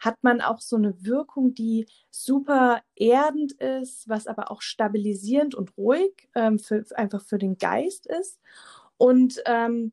hat 0.06 0.24
man 0.24 0.42
auch 0.42 0.62
so 0.62 0.76
eine 0.76 1.04
Wirkung, 1.04 1.54
die 1.54 1.88
super 2.12 2.82
erdend 2.96 3.54
ist, 3.54 4.08
was 4.08 4.28
aber 4.28 4.52
auch 4.52 4.62
stabilisierend 4.62 5.56
und 5.56 5.78
ruhig 5.78 6.30
ähm, 6.36 6.60
für, 6.60 6.86
einfach 6.96 7.22
für 7.22 7.38
den 7.38 7.58
Geist 7.58 8.06
ist. 8.06 8.40
Und 8.98 9.42
ähm, 9.46 9.92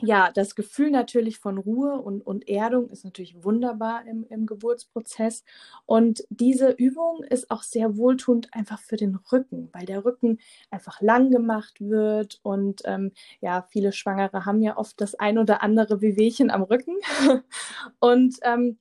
ja, 0.00 0.30
das 0.32 0.54
Gefühl 0.54 0.90
natürlich 0.90 1.38
von 1.38 1.58
Ruhe 1.58 2.00
und, 2.00 2.24
und 2.24 2.48
Erdung 2.48 2.88
ist 2.90 3.04
natürlich 3.04 3.42
wunderbar 3.42 4.04
im, 4.06 4.24
im 4.28 4.46
Geburtsprozess. 4.46 5.42
Und 5.86 6.24
diese 6.30 6.70
Übung 6.70 7.24
ist 7.24 7.50
auch 7.50 7.62
sehr 7.62 7.96
wohltuend 7.96 8.48
einfach 8.52 8.80
für 8.80 8.96
den 8.96 9.16
Rücken, 9.32 9.70
weil 9.72 9.86
der 9.86 10.04
Rücken 10.04 10.38
einfach 10.70 11.00
lang 11.00 11.30
gemacht 11.30 11.80
wird. 11.80 12.38
Und 12.42 12.82
ähm, 12.84 13.12
ja, 13.40 13.62
viele 13.62 13.92
Schwangere 13.92 14.44
haben 14.44 14.62
ja 14.62 14.76
oft 14.76 15.00
das 15.00 15.16
ein 15.16 15.36
oder 15.36 15.62
andere 15.62 16.00
Wehwehchen 16.00 16.50
am 16.50 16.62
Rücken. 16.62 16.94
und 17.98 18.36
ähm, 18.42 18.78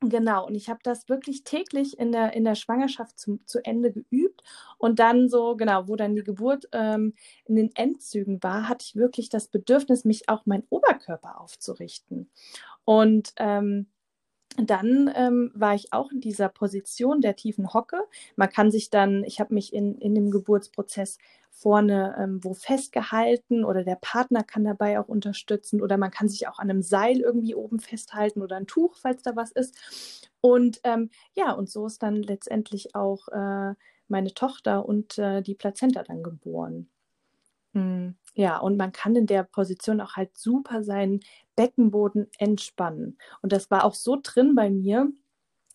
Genau, 0.00 0.46
und 0.46 0.54
ich 0.54 0.68
habe 0.68 0.80
das 0.82 1.08
wirklich 1.08 1.44
täglich 1.44 1.98
in 1.98 2.12
der, 2.12 2.34
in 2.34 2.44
der 2.44 2.56
Schwangerschaft 2.56 3.18
zum, 3.18 3.40
zu 3.46 3.64
Ende 3.64 3.90
geübt. 3.90 4.42
Und 4.76 4.98
dann 4.98 5.28
so, 5.28 5.56
genau, 5.56 5.88
wo 5.88 5.96
dann 5.96 6.14
die 6.14 6.22
Geburt 6.24 6.68
ähm, 6.72 7.14
in 7.46 7.56
den 7.56 7.70
Endzügen 7.74 8.42
war, 8.42 8.68
hatte 8.68 8.84
ich 8.86 8.96
wirklich 8.96 9.30
das 9.30 9.48
Bedürfnis, 9.48 10.04
mich 10.04 10.28
auch 10.28 10.42
mein 10.46 10.64
Oberkörper 10.68 11.40
aufzurichten. 11.40 12.30
Und 12.84 13.32
ähm, 13.38 13.86
dann 14.56 15.10
ähm, 15.14 15.50
war 15.54 15.74
ich 15.74 15.92
auch 15.92 16.12
in 16.12 16.20
dieser 16.20 16.48
Position 16.48 17.20
der 17.20 17.36
tiefen 17.36 17.74
Hocke. 17.74 17.98
Man 18.36 18.50
kann 18.50 18.70
sich 18.70 18.90
dann, 18.90 19.24
ich 19.24 19.40
habe 19.40 19.54
mich 19.54 19.72
in, 19.72 19.98
in 19.98 20.14
dem 20.14 20.30
Geburtsprozess 20.30 21.18
vorne 21.50 22.16
ähm, 22.18 22.42
wo 22.42 22.52
festgehalten 22.54 23.64
oder 23.64 23.84
der 23.84 23.96
Partner 23.96 24.42
kann 24.42 24.64
dabei 24.64 24.98
auch 24.98 25.08
unterstützen 25.08 25.80
oder 25.80 25.96
man 25.96 26.10
kann 26.10 26.28
sich 26.28 26.48
auch 26.48 26.58
an 26.58 26.68
einem 26.68 26.82
Seil 26.82 27.20
irgendwie 27.20 27.54
oben 27.54 27.78
festhalten 27.78 28.42
oder 28.42 28.56
ein 28.56 28.66
Tuch, 28.66 28.96
falls 28.96 29.22
da 29.22 29.36
was 29.36 29.52
ist. 29.52 30.30
Und 30.40 30.80
ähm, 30.84 31.10
ja, 31.34 31.52
und 31.52 31.70
so 31.70 31.86
ist 31.86 32.02
dann 32.02 32.16
letztendlich 32.22 32.94
auch 32.94 33.28
äh, 33.28 33.74
meine 34.08 34.34
Tochter 34.34 34.86
und 34.86 35.18
äh, 35.18 35.42
die 35.42 35.54
Plazenta 35.54 36.02
dann 36.02 36.22
geboren. 36.22 36.88
Mhm. 37.74 38.16
Ja, 38.34 38.58
und 38.58 38.76
man 38.76 38.92
kann 38.92 39.14
in 39.14 39.26
der 39.26 39.44
Position 39.44 40.00
auch 40.00 40.16
halt 40.16 40.36
super 40.36 40.82
seinen 40.82 41.20
Beckenboden 41.54 42.28
entspannen. 42.38 43.18
Und 43.42 43.52
das 43.52 43.70
war 43.70 43.84
auch 43.84 43.94
so 43.94 44.18
drin 44.20 44.54
bei 44.54 44.70
mir, 44.70 45.12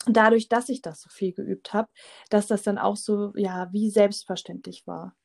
dadurch, 0.06 0.50
dass 0.50 0.70
ich 0.70 0.82
das 0.82 1.02
so 1.02 1.10
viel 1.10 1.34
geübt 1.34 1.74
habe, 1.74 1.90
dass 2.30 2.48
das 2.48 2.64
dann 2.64 2.78
auch 2.78 2.96
so, 2.96 3.34
ja, 3.36 3.72
wie 3.72 3.90
selbstverständlich 3.90 4.88
war. 4.88 5.16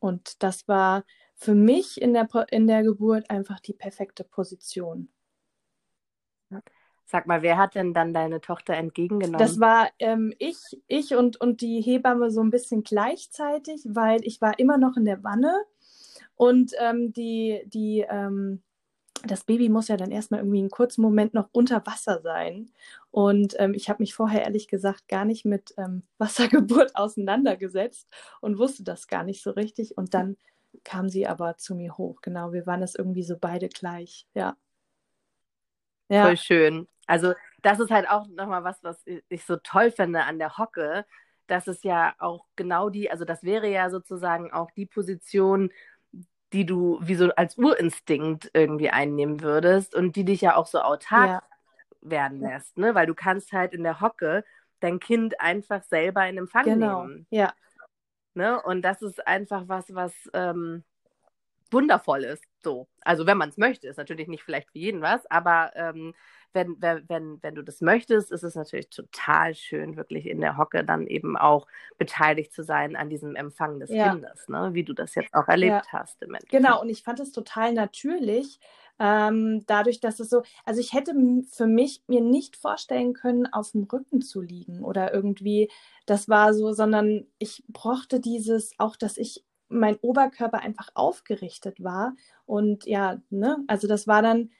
Und 0.00 0.42
das 0.42 0.68
war 0.68 1.04
für 1.34 1.54
mich 1.54 2.00
in 2.00 2.12
der, 2.12 2.28
in 2.50 2.66
der 2.66 2.82
Geburt 2.82 3.30
einfach 3.30 3.60
die 3.60 3.74
perfekte 3.74 4.24
Position. 4.24 5.08
Sag 7.06 7.26
mal, 7.26 7.42
wer 7.42 7.58
hat 7.58 7.74
denn 7.74 7.94
dann 7.94 8.14
deine 8.14 8.40
Tochter 8.40 8.74
entgegengenommen? 8.74 9.38
Das 9.38 9.60
war 9.60 9.90
ähm, 9.98 10.34
ich, 10.38 10.58
ich 10.88 11.14
und, 11.14 11.40
und 11.40 11.60
die 11.60 11.80
Hebamme 11.80 12.30
so 12.30 12.42
ein 12.42 12.50
bisschen 12.50 12.82
gleichzeitig, 12.82 13.82
weil 13.88 14.24
ich 14.24 14.40
war 14.40 14.58
immer 14.58 14.78
noch 14.78 14.96
in 14.96 15.04
der 15.04 15.22
Wanne 15.22 15.54
und 16.42 16.72
ähm, 16.80 17.12
die, 17.12 17.62
die, 17.66 18.04
ähm, 18.10 18.64
das 19.22 19.44
Baby 19.44 19.68
muss 19.68 19.86
ja 19.86 19.96
dann 19.96 20.10
erstmal 20.10 20.40
irgendwie 20.40 20.58
einen 20.58 20.70
kurzen 20.70 21.00
Moment 21.00 21.34
noch 21.34 21.48
unter 21.52 21.86
Wasser 21.86 22.20
sein. 22.20 22.72
Und 23.12 23.54
ähm, 23.60 23.74
ich 23.74 23.88
habe 23.88 24.02
mich 24.02 24.12
vorher 24.12 24.42
ehrlich 24.42 24.66
gesagt 24.66 25.06
gar 25.06 25.24
nicht 25.24 25.44
mit 25.44 25.72
ähm, 25.78 26.02
Wassergeburt 26.18 26.90
auseinandergesetzt 26.96 28.08
und 28.40 28.58
wusste 28.58 28.82
das 28.82 29.06
gar 29.06 29.22
nicht 29.22 29.40
so 29.40 29.52
richtig. 29.52 29.96
Und 29.96 30.14
dann 30.14 30.36
kam 30.82 31.08
sie 31.08 31.28
aber 31.28 31.58
zu 31.58 31.76
mir 31.76 31.96
hoch. 31.96 32.22
Genau, 32.22 32.52
wir 32.52 32.66
waren 32.66 32.80
das 32.80 32.96
irgendwie 32.96 33.22
so 33.22 33.36
beide 33.40 33.68
gleich. 33.68 34.26
Ja. 34.34 34.56
ja. 36.08 36.24
Voll 36.24 36.38
schön. 36.38 36.88
Also 37.06 37.34
das 37.62 37.78
ist 37.78 37.92
halt 37.92 38.10
auch 38.10 38.26
nochmal 38.26 38.64
was, 38.64 38.82
was 38.82 39.00
ich 39.28 39.44
so 39.44 39.58
toll 39.58 39.92
finde 39.92 40.24
an 40.24 40.40
der 40.40 40.58
Hocke, 40.58 41.06
dass 41.46 41.66
es 41.66 41.82
ja 41.82 42.14
auch 42.18 42.46
genau 42.56 42.88
die, 42.88 43.10
also 43.10 43.24
das 43.24 43.42
wäre 43.42 43.68
ja 43.68 43.90
sozusagen 43.90 44.52
auch 44.52 44.70
die 44.70 44.86
Position, 44.86 45.70
die 46.52 46.66
du 46.66 46.98
wie 47.02 47.14
so 47.14 47.30
als 47.30 47.56
Urinstinkt 47.56 48.50
irgendwie 48.54 48.90
einnehmen 48.90 49.40
würdest 49.40 49.94
und 49.94 50.16
die 50.16 50.24
dich 50.24 50.40
ja 50.40 50.56
auch 50.56 50.66
so 50.66 50.80
autark 50.80 51.28
ja. 51.28 51.42
werden 52.00 52.40
lässt, 52.40 52.76
ne? 52.78 52.94
Weil 52.94 53.06
du 53.06 53.14
kannst 53.14 53.52
halt 53.52 53.72
in 53.72 53.82
der 53.82 54.00
Hocke 54.00 54.44
dein 54.80 55.00
Kind 55.00 55.40
einfach 55.40 55.82
selber 55.84 56.26
in 56.28 56.38
Empfang 56.38 56.64
genau. 56.64 57.04
nehmen. 57.04 57.26
Ja. 57.30 57.52
Ne? 58.34 58.60
Und 58.62 58.82
das 58.82 59.02
ist 59.02 59.26
einfach 59.26 59.64
was, 59.66 59.94
was 59.94 60.12
ähm, 60.32 60.84
wundervoll 61.70 62.24
ist. 62.24 62.44
So. 62.62 62.88
Also 63.00 63.26
wenn 63.26 63.38
man 63.38 63.48
es 63.48 63.56
möchte, 63.56 63.88
ist 63.88 63.96
natürlich 63.96 64.28
nicht 64.28 64.42
vielleicht 64.42 64.70
für 64.70 64.78
jeden 64.78 65.02
was, 65.02 65.28
aber 65.30 65.72
ähm, 65.74 66.14
wenn, 66.52 66.76
wenn, 66.80 67.42
wenn 67.42 67.54
du 67.54 67.62
das 67.62 67.80
möchtest, 67.80 68.30
ist 68.30 68.42
es 68.42 68.54
natürlich 68.54 68.90
total 68.90 69.54
schön, 69.54 69.96
wirklich 69.96 70.26
in 70.26 70.40
der 70.40 70.56
Hocke 70.56 70.84
dann 70.84 71.06
eben 71.06 71.36
auch 71.36 71.66
beteiligt 71.98 72.52
zu 72.52 72.62
sein 72.62 72.94
an 72.94 73.08
diesem 73.08 73.36
Empfang 73.36 73.80
des 73.80 73.90
ja. 73.90 74.10
Kindes, 74.10 74.48
ne? 74.48 74.70
wie 74.72 74.84
du 74.84 74.92
das 74.92 75.14
jetzt 75.14 75.34
auch 75.34 75.48
erlebt 75.48 75.86
ja. 75.86 76.00
hast. 76.00 76.22
Im 76.22 76.36
genau, 76.50 76.80
und 76.80 76.88
ich 76.88 77.02
fand 77.02 77.20
es 77.20 77.32
total 77.32 77.72
natürlich, 77.72 78.60
ähm, 78.98 79.64
dadurch, 79.66 80.00
dass 80.00 80.20
es 80.20 80.30
so, 80.30 80.42
also 80.64 80.80
ich 80.80 80.92
hätte 80.92 81.14
für 81.50 81.66
mich 81.66 82.02
mir 82.06 82.20
nicht 82.20 82.56
vorstellen 82.56 83.14
können, 83.14 83.46
auf 83.46 83.72
dem 83.72 83.84
Rücken 83.84 84.20
zu 84.20 84.40
liegen 84.40 84.84
oder 84.84 85.12
irgendwie, 85.12 85.70
das 86.06 86.28
war 86.28 86.54
so, 86.54 86.72
sondern 86.72 87.26
ich 87.38 87.64
brauchte 87.68 88.20
dieses, 88.20 88.74
auch 88.78 88.96
dass 88.96 89.16
ich 89.16 89.44
mein 89.72 89.96
Oberkörper 89.96 90.60
einfach 90.60 90.90
aufgerichtet 90.94 91.82
war 91.82 92.14
und 92.46 92.86
ja, 92.86 93.20
ne, 93.30 93.58
also 93.66 93.88
das 93.88 94.06
war 94.06 94.22
dann 94.22 94.50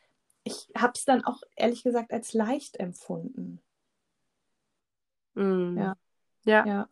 ich 0.44 0.68
habe 0.76 0.92
es 0.94 1.04
dann 1.04 1.24
auch 1.24 1.42
ehrlich 1.56 1.82
gesagt 1.82 2.12
als 2.12 2.32
leicht 2.32 2.78
empfunden. 2.78 3.60
Mm. 5.34 5.78
Ja. 5.78 5.96
ja. 6.44 6.66
Ja. 6.66 6.88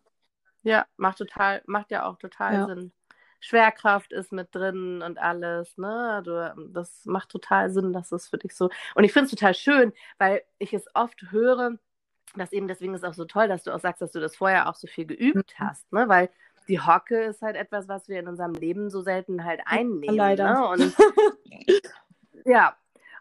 Ja, 0.63 0.87
macht 0.97 1.19
total, 1.19 1.63
macht 1.67 1.91
ja 1.91 2.05
auch 2.05 2.19
total 2.19 2.55
ja. 2.55 2.67
Sinn. 2.67 2.93
Schwerkraft 3.41 4.13
ist 4.13 4.31
mit 4.33 4.55
drin 4.55 5.01
und 5.01 5.19
alles, 5.19 5.79
ne? 5.79 6.21
Du, 6.23 6.71
das 6.71 7.07
macht 7.07 7.31
total 7.31 7.71
Sinn, 7.71 7.95
dass 7.95 8.13
es 8.13 8.29
für 8.29 8.37
dich 8.37 8.55
so. 8.55 8.69
Und 8.95 9.05
ich 9.05 9.13
finde 9.15 9.25
es 9.25 9.31
total 9.31 9.55
schön, 9.55 9.95
weil 10.19 10.43
ich 10.59 10.75
es 10.75 10.85
oft 10.95 11.31
höre, 11.31 11.79
dass 12.37 12.53
eben 12.53 12.69
deswegen 12.69 12.93
ist 12.93 13.03
es 13.03 13.09
auch 13.09 13.15
so 13.15 13.25
toll, 13.25 13.49
dass 13.49 13.63
du 13.63 13.75
auch 13.75 13.81
sagst, 13.81 14.03
dass 14.03 14.13
du 14.13 14.21
das 14.21 14.37
vorher 14.37 14.69
auch 14.69 14.75
so 14.75 14.87
viel 14.87 15.07
geübt 15.07 15.55
mhm. 15.59 15.65
hast, 15.65 15.91
ne? 15.91 16.07
Weil 16.09 16.29
die 16.69 16.81
Hocke 16.81 17.23
ist 17.25 17.43
halt 17.43 17.57
etwas, 17.57 17.89
was 17.89 18.09
wir 18.09 18.21
in 18.21 18.29
unserem 18.29 18.55
Leben 18.55 18.91
so 18.91 19.03
selten 19.03 19.45
halt 19.45 19.61
einnehmen. 19.65 20.17
Leider. 20.17 20.53
Ne? 20.53 20.69
Und 20.69 20.97
ja, 22.45 22.77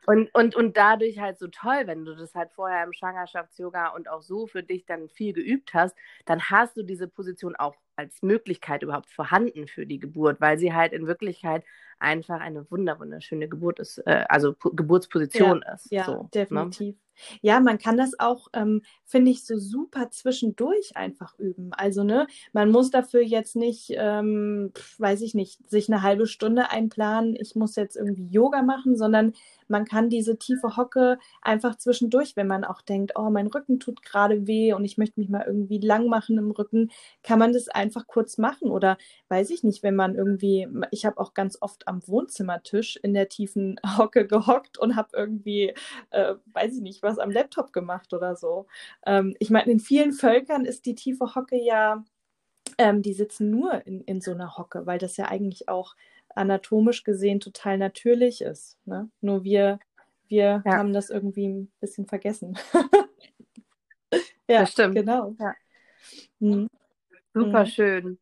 und, 0.06 0.34
und, 0.34 0.56
und 0.56 0.76
dadurch 0.76 1.20
halt 1.20 1.38
so 1.38 1.48
toll, 1.48 1.84
wenn 1.86 2.04
du 2.04 2.16
das 2.16 2.34
halt 2.34 2.52
vorher 2.52 2.84
im 2.84 2.94
Schwangerschafts-Yoga 2.94 3.90
und 3.90 4.10
auch 4.10 4.24
so 4.24 4.48
für 4.48 4.64
dich 4.64 4.86
dann 4.86 5.08
viel 5.08 5.34
geübt 5.34 5.74
hast, 5.76 5.96
dann 6.26 6.42
hast 6.50 6.78
du 6.78 6.84
diese 6.84 7.08
Position 7.08 7.56
auch 7.56 7.76
als 7.96 8.24
Möglichkeit 8.24 8.82
überhaupt 8.82 9.12
vorhanden 9.12 9.68
für 9.68 9.86
die 9.86 10.00
Geburt, 10.00 10.42
weil 10.42 10.58
sie 10.58 10.74
halt 10.74 10.94
in 10.94 11.06
Wirklichkeit 11.06 11.64
einfach 12.00 12.40
eine 12.40 12.70
wunder 12.72 13.00
wunderschöne 13.00 13.48
Geburt 13.48 13.80
ist, 13.80 14.00
äh, 14.06 14.26
also 14.30 14.54
P 14.54 14.70
Geburtsposition 14.74 15.64
ja, 15.66 15.74
ist. 15.74 15.92
Ja, 15.92 16.06
so, 16.06 16.14
ne? 16.14 16.30
definitiv. 16.34 16.96
Ne? 16.96 17.02
Ja, 17.42 17.60
man 17.60 17.78
kann 17.78 17.98
das 17.98 18.20
auch, 18.20 18.48
ähm, 18.54 18.82
finde 19.06 19.32
ich, 19.32 19.46
so 19.46 19.58
super 19.58 20.10
zwischendurch 20.10 20.96
einfach 20.96 21.38
üben. 21.38 21.72
Also, 21.74 22.04
ne, 22.04 22.28
man 22.54 22.72
muss 22.72 22.92
dafür 22.92 23.22
jetzt 23.22 23.56
nicht, 23.56 23.92
ähm, 23.96 24.72
weiß 24.98 25.22
ich 25.22 25.34
nicht, 25.34 25.70
sich 25.70 25.90
eine 25.90 26.02
halbe 26.02 26.28
Stunde 26.28 26.72
einplanen, 26.72 27.36
ich 27.40 27.56
muss 27.56 27.76
jetzt 27.76 27.96
irgendwie 27.96 28.28
Yoga 28.28 28.62
machen, 28.62 28.96
sondern 28.98 29.34
man 29.68 29.86
kann 29.86 30.10
diese 30.10 30.38
tiefe 30.38 30.78
Hocke 30.78 31.20
einfach 31.42 31.76
zwischendurch, 31.78 32.36
wenn 32.36 32.48
man 32.48 32.64
auch 32.64 32.82
denkt, 32.82 33.14
oh, 33.16 33.30
mein 33.30 33.48
Rücken 33.48 33.80
tut 33.80 34.02
gerade 34.04 34.48
weh 34.48 34.74
und 34.74 34.84
ich 34.84 34.98
möchte 34.98 35.20
mich 35.20 35.30
mal 35.30 35.44
irgendwie 35.46 35.80
lang 35.80 36.08
machen 36.08 36.38
im 36.38 36.52
Rücken, 36.52 36.90
kann 37.24 37.40
man 37.40 37.54
das 37.54 37.68
einfach 37.68 38.08
kurz 38.08 38.38
machen. 38.38 38.72
Oder 38.72 38.98
weiß 39.30 39.52
ich 39.52 39.64
nicht, 39.64 39.84
wenn 39.84 39.96
man 39.96 40.16
irgendwie, 40.16 40.68
ich 40.92 41.06
habe 41.06 41.20
auch 41.20 41.34
ganz 41.34 41.58
oft 41.62 41.88
am 41.90 42.08
Wohnzimmertisch 42.08 42.98
in 42.98 43.14
der 43.14 43.28
tiefen 43.28 43.80
Hocke 43.98 44.26
gehockt 44.28 44.78
und 44.78 44.96
habe 44.96 45.10
irgendwie, 45.14 45.74
äh, 46.12 46.36
weiß 46.54 46.76
ich 46.76 46.82
nicht, 46.82 47.04
was 47.04 47.20
am 47.20 47.32
Laptop 47.32 47.74
gemacht 47.74 48.14
oder 48.14 48.36
so. 48.36 48.68
Ähm, 49.06 49.36
ich 49.40 49.50
meine, 49.50 49.72
in 49.72 49.80
vielen 49.80 50.14
Völkern 50.14 50.66
ist 50.66 50.86
die 50.86 50.96
tiefe 50.96 51.36
Hocke 51.36 51.58
ja, 51.58 52.06
ähm, 52.78 53.02
die 53.02 53.14
sitzen 53.14 53.50
nur 53.50 53.86
in, 53.86 54.02
in 54.04 54.22
so 54.22 54.32
einer 54.32 54.58
Hocke, 54.58 54.86
weil 54.86 55.00
das 55.00 55.18
ja 55.18 55.26
eigentlich 55.26 55.68
auch 55.68 55.96
anatomisch 56.36 57.04
gesehen 57.04 57.40
total 57.40 57.78
natürlich 57.78 58.42
ist. 58.42 58.78
Ne? 58.86 59.10
Nur 59.22 59.44
wir, 59.44 59.80
wir 60.28 60.62
ja. 60.66 60.78
haben 60.78 60.94
das 60.94 61.10
irgendwie 61.10 61.48
ein 61.48 61.72
bisschen 61.80 62.06
vergessen. 62.06 62.58
ja, 64.48 64.62
das 64.62 64.72
stimmt. 64.72 64.96
Genau. 64.96 65.36
Ja. 65.40 65.54
Mhm. 66.40 66.70
Super 67.34 67.62
mhm. 67.62 67.68
schön. 67.68 68.20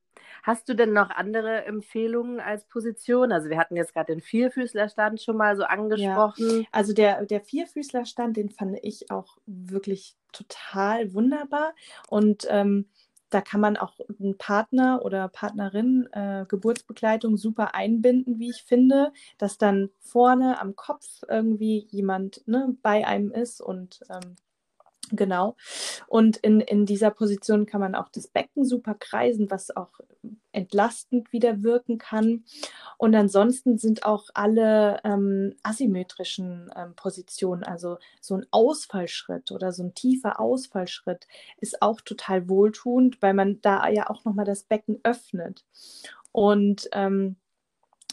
Hast 0.48 0.70
du 0.70 0.76
denn 0.76 0.94
noch 0.94 1.10
andere 1.10 1.66
Empfehlungen 1.66 2.40
als 2.40 2.64
Position? 2.64 3.34
Also 3.34 3.50
wir 3.50 3.58
hatten 3.58 3.76
jetzt 3.76 3.94
gerade 3.94 4.14
den 4.14 4.22
Vierfüßlerstand 4.22 5.22
schon 5.22 5.36
mal 5.36 5.58
so 5.58 5.64
angesprochen. 5.64 6.62
Ja, 6.62 6.68
also 6.72 6.94
der, 6.94 7.26
der 7.26 7.42
Vierfüßlerstand, 7.42 8.38
den 8.38 8.50
fand 8.50 8.78
ich 8.82 9.12
auch 9.12 9.40
wirklich 9.46 10.16
total 10.32 11.14
wunderbar. 11.14 11.76
Und 12.08 12.48
ähm, 12.50 12.86
da 13.30 13.42
kann 13.42 13.60
man 13.60 13.76
auch 13.76 14.00
einen 14.22 14.38
Partner 14.38 15.02
oder 15.04 15.28
Partnerin 15.28 16.08
äh, 16.14 16.46
Geburtsbegleitung 16.48 17.36
super 17.36 17.76
einbinden, 17.76 18.40
wie 18.40 18.52
ich 18.52 18.64
finde, 18.64 19.12
dass 19.38 19.58
dann 19.58 19.90
vorne 20.00 20.62
am 20.62 20.78
Kopf 20.78 21.24
irgendwie 21.28 21.90
jemand 21.90 22.48
ne, 22.48 22.74
bei 22.82 23.06
einem 23.06 23.34
ist 23.34 23.60
und 23.60 24.00
ähm, 24.10 24.38
Genau. 25.12 25.56
Und 26.08 26.38
in, 26.38 26.60
in 26.60 26.86
dieser 26.86 27.12
Position 27.12 27.66
kann 27.66 27.82
man 27.82 27.96
auch 27.96 28.10
das 28.10 28.28
Becken 28.28 28.66
super 28.66 28.94
kreisen, 28.94 29.50
was 29.50 29.76
auch 29.76 30.00
entlastend 30.52 31.32
wieder 31.32 31.64
wirken 31.64 31.98
kann. 31.98 32.44
Und 32.98 33.16
ansonsten 33.16 33.78
sind 33.78 34.06
auch 34.06 34.26
alle 34.34 35.00
ähm, 35.04 35.56
asymmetrischen 35.64 36.72
ähm, 36.76 36.96
Positionen, 36.96 37.64
also 37.64 37.98
so 38.22 38.36
ein 38.36 38.46
Ausfallschritt 38.52 39.52
oder 39.52 39.72
so 39.72 39.84
ein 39.84 39.94
tiefer 39.94 40.40
Ausfallschritt, 40.40 41.28
ist 41.58 41.82
auch 41.82 42.02
total 42.02 42.50
wohltuend, 42.50 43.22
weil 43.22 43.34
man 43.34 43.62
da 43.62 43.88
ja 43.88 44.10
auch 44.10 44.26
nochmal 44.26 44.46
das 44.46 44.64
Becken 44.64 45.00
öffnet. 45.04 45.64
Und 46.32 46.90
ähm, 46.92 47.38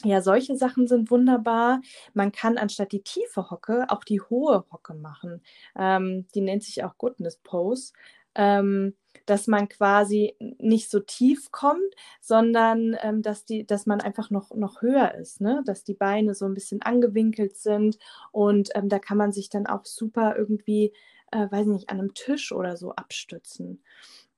ja, 0.05 0.21
solche 0.23 0.57
Sachen 0.57 0.87
sind 0.87 1.11
wunderbar. 1.11 1.81
Man 2.15 2.33
kann 2.33 2.59
anstatt 2.59 2.93
die 2.93 3.03
tiefe 3.03 3.51
Hocke 3.51 3.87
auch 3.89 4.05
die 4.05 4.21
hohe 4.21 4.65
Hocke 4.71 4.95
machen. 4.95 5.43
Ähm, 5.77 6.27
die 6.35 6.41
nennt 6.41 6.63
sich 6.63 6.85
auch 6.85 6.97
Goodness 6.99 7.39
Pose. 7.39 7.93
Ähm, 8.35 8.95
dass 9.27 9.47
man 9.47 9.69
quasi 9.69 10.37
nicht 10.59 10.91
so 10.91 11.01
tief 11.01 11.51
kommt, 11.51 11.95
sondern 12.21 12.97
ähm, 13.01 13.23
dass, 13.23 13.45
die, 13.45 13.67
dass 13.67 13.87
man 13.87 14.01
einfach 14.01 14.31
noch, 14.31 14.55
noch 14.55 14.83
höher 14.83 15.15
ist, 15.15 15.41
ne? 15.41 15.63
dass 15.65 15.85
die 15.85 15.95
Beine 15.95 16.35
so 16.35 16.45
ein 16.47 16.55
bisschen 16.55 16.83
angewinkelt 16.83 17.57
sind 17.57 17.99
und 18.33 18.71
ähm, 18.75 18.89
da 18.89 18.99
kann 18.99 19.17
man 19.17 19.33
sich 19.33 19.49
dann 19.49 19.67
auch 19.67 19.85
super 19.85 20.37
irgendwie, 20.37 20.93
äh, 21.31 21.47
weiß 21.51 21.67
nicht, 21.67 21.91
an 21.91 22.01
einem 22.01 22.15
Tisch 22.15 22.53
oder 22.53 22.77
so 22.77 22.93
abstützen. 22.93 23.83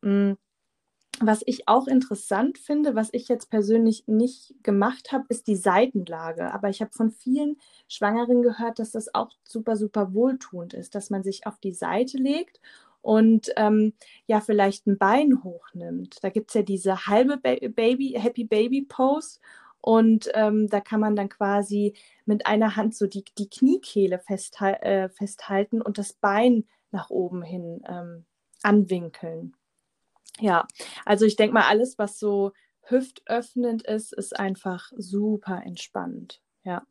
Mhm. 0.03 0.37
Was 1.21 1.43
ich 1.47 1.69
auch 1.69 1.87
interessant 1.87 2.59
finde, 2.59 2.95
was 2.95 3.09
ich 3.13 3.29
jetzt 3.29 3.51
persönlich 3.51 4.05
nicht 4.07 4.55
gemacht 4.63 5.13
habe, 5.13 5.25
ist 5.29 5.47
die 5.47 5.57
Seitenlage. 5.57 6.53
Aber 6.53 6.69
ich 6.69 6.81
habe 6.81 6.93
von 6.93 7.11
vielen 7.11 7.57
Schwangeren 7.89 8.43
gehört, 8.43 8.79
dass 8.79 8.93
das 8.93 9.15
auch 9.15 9.31
super, 9.45 9.77
super 9.77 10.13
wohltuend 10.15 10.75
ist, 10.75 10.95
dass 10.95 11.11
man 11.11 11.23
sich 11.23 11.47
auf 11.47 11.59
die 11.59 11.73
Seite 11.73 12.19
legt 12.19 12.61
und 13.07 13.53
ähm, 13.57 13.93
ja, 14.27 14.41
vielleicht 14.41 14.89
ein 14.89 14.99
Bein 14.99 15.45
hochnimmt. 15.45 16.25
Da 16.25 16.29
gibt 16.29 16.51
es 16.51 16.55
ja 16.55 16.63
diese 16.63 17.07
halbe 17.07 17.37
Baby, 17.39 18.17
Happy 18.19 18.43
Baby 18.45 18.83
Pose. 18.83 19.39
Und 19.81 20.29
ähm, 20.35 20.67
da 20.69 20.81
kann 20.81 20.99
man 20.99 21.15
dann 21.15 21.29
quasi 21.29 21.95
mit 22.25 22.47
einer 22.47 22.75
Hand 22.75 22.97
so 22.97 23.07
die, 23.07 23.25
die 23.39 23.49
Kniekehle 23.49 24.19
festhal 24.19 24.75
äh, 24.83 25.09
festhalten 25.09 25.81
und 25.81 25.99
das 25.99 26.15
Bein 26.15 26.65
nach 26.91 27.09
oben 27.09 27.43
hin 27.43 27.81
ähm, 27.89 28.25
anwinkeln. 28.65 29.56
Ja, 30.41 30.67
also 31.05 31.25
ich 31.25 31.37
denke 31.37 31.55
mal, 31.55 31.69
alles, 31.69 31.99
was 31.99 32.19
so 32.19 32.53
hüftöffnend 32.83 33.83
ist, 33.83 34.13
ist 34.13 34.39
einfach 34.39 34.93
super 34.97 35.63
entspannt. 35.65 36.41
Ja. 36.63 36.83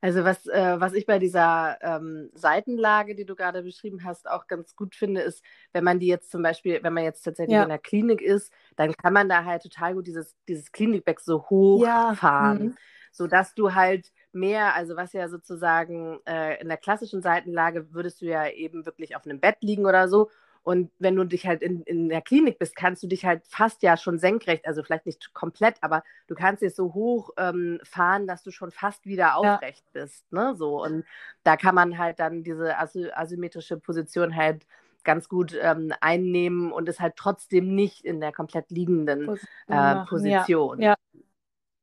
Also 0.00 0.24
was, 0.24 0.46
äh, 0.46 0.80
was 0.80 0.92
ich 0.92 1.06
bei 1.06 1.18
dieser 1.18 1.78
ähm, 1.82 2.30
Seitenlage, 2.34 3.14
die 3.14 3.24
du 3.24 3.34
gerade 3.34 3.62
beschrieben 3.62 4.04
hast, 4.04 4.28
auch 4.28 4.46
ganz 4.46 4.76
gut 4.76 4.94
finde, 4.94 5.20
ist, 5.20 5.42
wenn 5.72 5.84
man 5.84 5.98
die 5.98 6.06
jetzt 6.06 6.30
zum 6.30 6.42
Beispiel, 6.42 6.80
wenn 6.82 6.92
man 6.92 7.04
jetzt 7.04 7.22
tatsächlich 7.22 7.56
ja. 7.56 7.64
in 7.64 7.68
der 7.68 7.78
Klinik 7.78 8.20
ist, 8.20 8.52
dann 8.76 8.96
kann 8.96 9.12
man 9.12 9.28
da 9.28 9.44
halt 9.44 9.62
total 9.62 9.94
gut 9.94 10.06
dieses, 10.06 10.36
dieses 10.48 10.70
Klinikbett 10.70 11.20
so 11.20 11.42
hochfahren, 11.50 12.58
ja. 12.58 12.64
mhm. 12.66 12.76
sodass 13.10 13.54
du 13.54 13.74
halt 13.74 14.12
mehr, 14.32 14.74
also 14.74 14.96
was 14.96 15.12
ja 15.12 15.28
sozusagen 15.28 16.20
äh, 16.26 16.60
in 16.60 16.68
der 16.68 16.76
klassischen 16.78 17.22
Seitenlage 17.22 17.92
würdest 17.92 18.20
du 18.20 18.26
ja 18.26 18.48
eben 18.48 18.86
wirklich 18.86 19.16
auf 19.16 19.24
einem 19.24 19.40
Bett 19.40 19.56
liegen 19.60 19.86
oder 19.86 20.08
so 20.08 20.30
und 20.64 20.90
wenn 20.98 21.14
du 21.14 21.24
dich 21.24 21.46
halt 21.46 21.62
in, 21.62 21.82
in 21.82 22.08
der 22.08 22.22
Klinik 22.22 22.58
bist, 22.58 22.74
kannst 22.74 23.02
du 23.02 23.06
dich 23.06 23.26
halt 23.26 23.42
fast 23.46 23.82
ja 23.82 23.98
schon 23.98 24.18
senkrecht, 24.18 24.66
also 24.66 24.82
vielleicht 24.82 25.04
nicht 25.04 25.34
komplett, 25.34 25.76
aber 25.82 26.02
du 26.26 26.34
kannst 26.34 26.62
es 26.62 26.74
so 26.74 26.94
hoch 26.94 27.30
ähm, 27.36 27.78
fahren, 27.84 28.26
dass 28.26 28.42
du 28.42 28.50
schon 28.50 28.70
fast 28.70 29.04
wieder 29.04 29.36
aufrecht 29.36 29.84
ja. 29.92 30.00
bist. 30.00 30.32
Ne? 30.32 30.54
So. 30.56 30.82
Und 30.82 31.04
da 31.42 31.58
kann 31.58 31.74
man 31.74 31.98
halt 31.98 32.18
dann 32.18 32.42
diese 32.42 32.78
asy 32.78 33.10
asymmetrische 33.12 33.78
Position 33.78 34.34
halt 34.34 34.66
ganz 35.04 35.28
gut 35.28 35.54
ähm, 35.60 35.92
einnehmen 36.00 36.72
und 36.72 36.88
ist 36.88 36.98
halt 36.98 37.16
trotzdem 37.16 37.74
nicht 37.74 38.02
in 38.02 38.20
der 38.20 38.32
komplett 38.32 38.70
liegenden 38.70 39.38
äh, 39.68 39.96
Position. 40.06 40.80
Ja. 40.80 40.94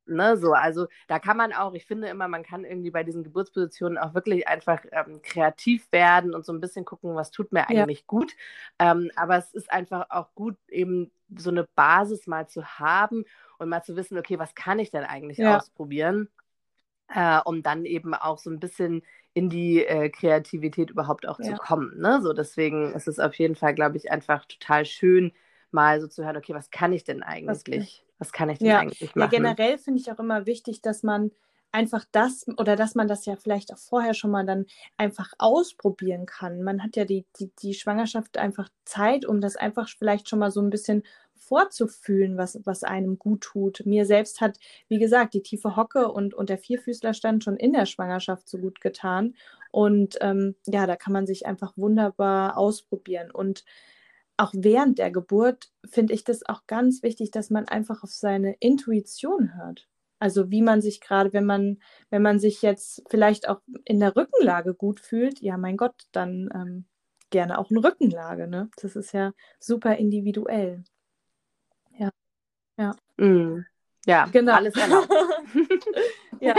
Ne, 0.04 0.36
so, 0.36 0.52
also 0.52 0.88
da 1.06 1.20
kann 1.20 1.36
man 1.36 1.52
auch, 1.52 1.74
ich 1.74 1.86
finde 1.86 2.08
immer, 2.08 2.26
man 2.26 2.42
kann 2.42 2.64
irgendwie 2.64 2.90
bei 2.90 3.04
diesen 3.04 3.22
Geburtspositionen 3.22 3.98
auch 3.98 4.14
wirklich 4.14 4.48
einfach 4.48 4.84
ähm, 4.90 5.22
kreativ 5.22 5.90
werden 5.92 6.34
und 6.34 6.44
so 6.44 6.52
ein 6.52 6.60
bisschen 6.60 6.84
gucken, 6.84 7.14
was 7.14 7.30
tut 7.30 7.52
mir 7.52 7.68
eigentlich 7.68 8.00
ja. 8.00 8.04
gut. 8.08 8.32
Ähm, 8.80 9.12
aber 9.14 9.36
es 9.36 9.54
ist 9.54 9.70
einfach 9.70 10.10
auch 10.10 10.34
gut, 10.34 10.56
eben 10.68 11.12
so 11.36 11.50
eine 11.50 11.68
Basis 11.76 12.26
mal 12.26 12.48
zu 12.48 12.64
haben 12.64 13.24
und 13.58 13.68
mal 13.68 13.84
zu 13.84 13.94
wissen, 13.94 14.18
okay, 14.18 14.40
was 14.40 14.56
kann 14.56 14.80
ich 14.80 14.90
denn 14.90 15.04
eigentlich 15.04 15.38
ja. 15.38 15.56
ausprobieren, 15.56 16.28
äh, 17.08 17.38
um 17.44 17.62
dann 17.62 17.84
eben 17.84 18.12
auch 18.12 18.38
so 18.38 18.50
ein 18.50 18.58
bisschen 18.58 19.02
in 19.34 19.50
die 19.50 19.84
äh, 19.84 20.10
Kreativität 20.10 20.90
überhaupt 20.90 21.28
auch 21.28 21.38
ja. 21.38 21.46
zu 21.46 21.54
kommen. 21.54 21.96
Ne? 22.00 22.20
So, 22.22 22.32
deswegen 22.32 22.92
ist 22.92 23.06
es 23.06 23.20
auf 23.20 23.34
jeden 23.36 23.54
Fall, 23.54 23.74
glaube 23.74 23.96
ich, 23.98 24.10
einfach 24.10 24.46
total 24.46 24.84
schön, 24.84 25.32
mal 25.70 26.00
so 26.00 26.06
zu 26.06 26.24
hören, 26.24 26.36
okay, 26.36 26.54
was 26.54 26.70
kann 26.70 26.92
ich 26.92 27.04
denn 27.04 27.22
eigentlich? 27.22 28.04
Was 28.22 28.32
kann 28.32 28.50
ich 28.50 28.58
denn 28.58 28.68
ja. 28.68 28.78
eigentlich 28.78 29.14
machen? 29.16 29.32
Ja, 29.32 29.38
generell 29.38 29.78
finde 29.78 30.00
ich 30.00 30.12
auch 30.12 30.20
immer 30.20 30.46
wichtig, 30.46 30.80
dass 30.80 31.02
man 31.02 31.32
einfach 31.72 32.04
das 32.12 32.46
oder 32.56 32.76
dass 32.76 32.94
man 32.94 33.08
das 33.08 33.26
ja 33.26 33.34
vielleicht 33.34 33.72
auch 33.72 33.78
vorher 33.78 34.14
schon 34.14 34.30
mal 34.30 34.46
dann 34.46 34.66
einfach 34.96 35.32
ausprobieren 35.38 36.24
kann. 36.24 36.62
Man 36.62 36.84
hat 36.84 36.94
ja 36.94 37.04
die, 37.04 37.26
die, 37.40 37.50
die 37.62 37.74
Schwangerschaft 37.74 38.38
einfach 38.38 38.68
Zeit, 38.84 39.24
um 39.24 39.40
das 39.40 39.56
einfach 39.56 39.88
vielleicht 39.88 40.28
schon 40.28 40.38
mal 40.38 40.50
so 40.50 40.60
ein 40.60 40.70
bisschen 40.70 41.02
vorzufühlen, 41.34 42.36
was, 42.38 42.60
was 42.64 42.84
einem 42.84 43.18
gut 43.18 43.40
tut. 43.40 43.82
Mir 43.84 44.06
selbst 44.06 44.40
hat, 44.40 44.58
wie 44.88 44.98
gesagt, 44.98 45.34
die 45.34 45.42
tiefe 45.42 45.74
Hocke 45.74 46.12
und, 46.12 46.34
und 46.34 46.50
der 46.50 46.58
Vierfüßlerstand 46.58 47.42
schon 47.42 47.56
in 47.56 47.72
der 47.72 47.86
Schwangerschaft 47.86 48.48
so 48.48 48.58
gut 48.58 48.80
getan. 48.80 49.34
Und 49.72 50.18
ähm, 50.20 50.54
ja, 50.66 50.86
da 50.86 50.94
kann 50.94 51.12
man 51.12 51.26
sich 51.26 51.46
einfach 51.46 51.72
wunderbar 51.76 52.56
ausprobieren. 52.56 53.30
Und 53.30 53.64
auch 54.36 54.52
während 54.54 54.98
der 54.98 55.10
Geburt 55.10 55.70
finde 55.84 56.14
ich 56.14 56.24
das 56.24 56.46
auch 56.46 56.66
ganz 56.66 57.02
wichtig, 57.02 57.30
dass 57.30 57.50
man 57.50 57.68
einfach 57.68 58.02
auf 58.02 58.10
seine 58.10 58.54
Intuition 58.60 59.54
hört. 59.56 59.88
Also 60.18 60.50
wie 60.50 60.62
man 60.62 60.80
sich 60.80 61.00
gerade, 61.00 61.32
wenn 61.32 61.44
man, 61.44 61.78
wenn 62.10 62.22
man 62.22 62.38
sich 62.38 62.62
jetzt 62.62 63.02
vielleicht 63.10 63.48
auch 63.48 63.60
in 63.84 63.98
der 63.98 64.14
Rückenlage 64.14 64.74
gut 64.74 65.00
fühlt, 65.00 65.40
ja 65.40 65.56
mein 65.56 65.76
Gott, 65.76 65.94
dann 66.12 66.48
ähm, 66.54 66.84
gerne 67.30 67.58
auch 67.58 67.70
eine 67.70 67.82
Rückenlage. 67.82 68.46
Ne? 68.46 68.70
Das 68.80 68.94
ist 68.94 69.12
ja 69.12 69.32
super 69.58 69.96
individuell. 69.96 70.84
Ja. 71.98 72.10
Ja. 72.76 72.94
Mm. 73.16 73.64
Ja, 74.06 74.26
genau. 74.26 74.54
alles 74.54 74.76
erlaubt. 74.76 75.08
ja. 76.40 76.54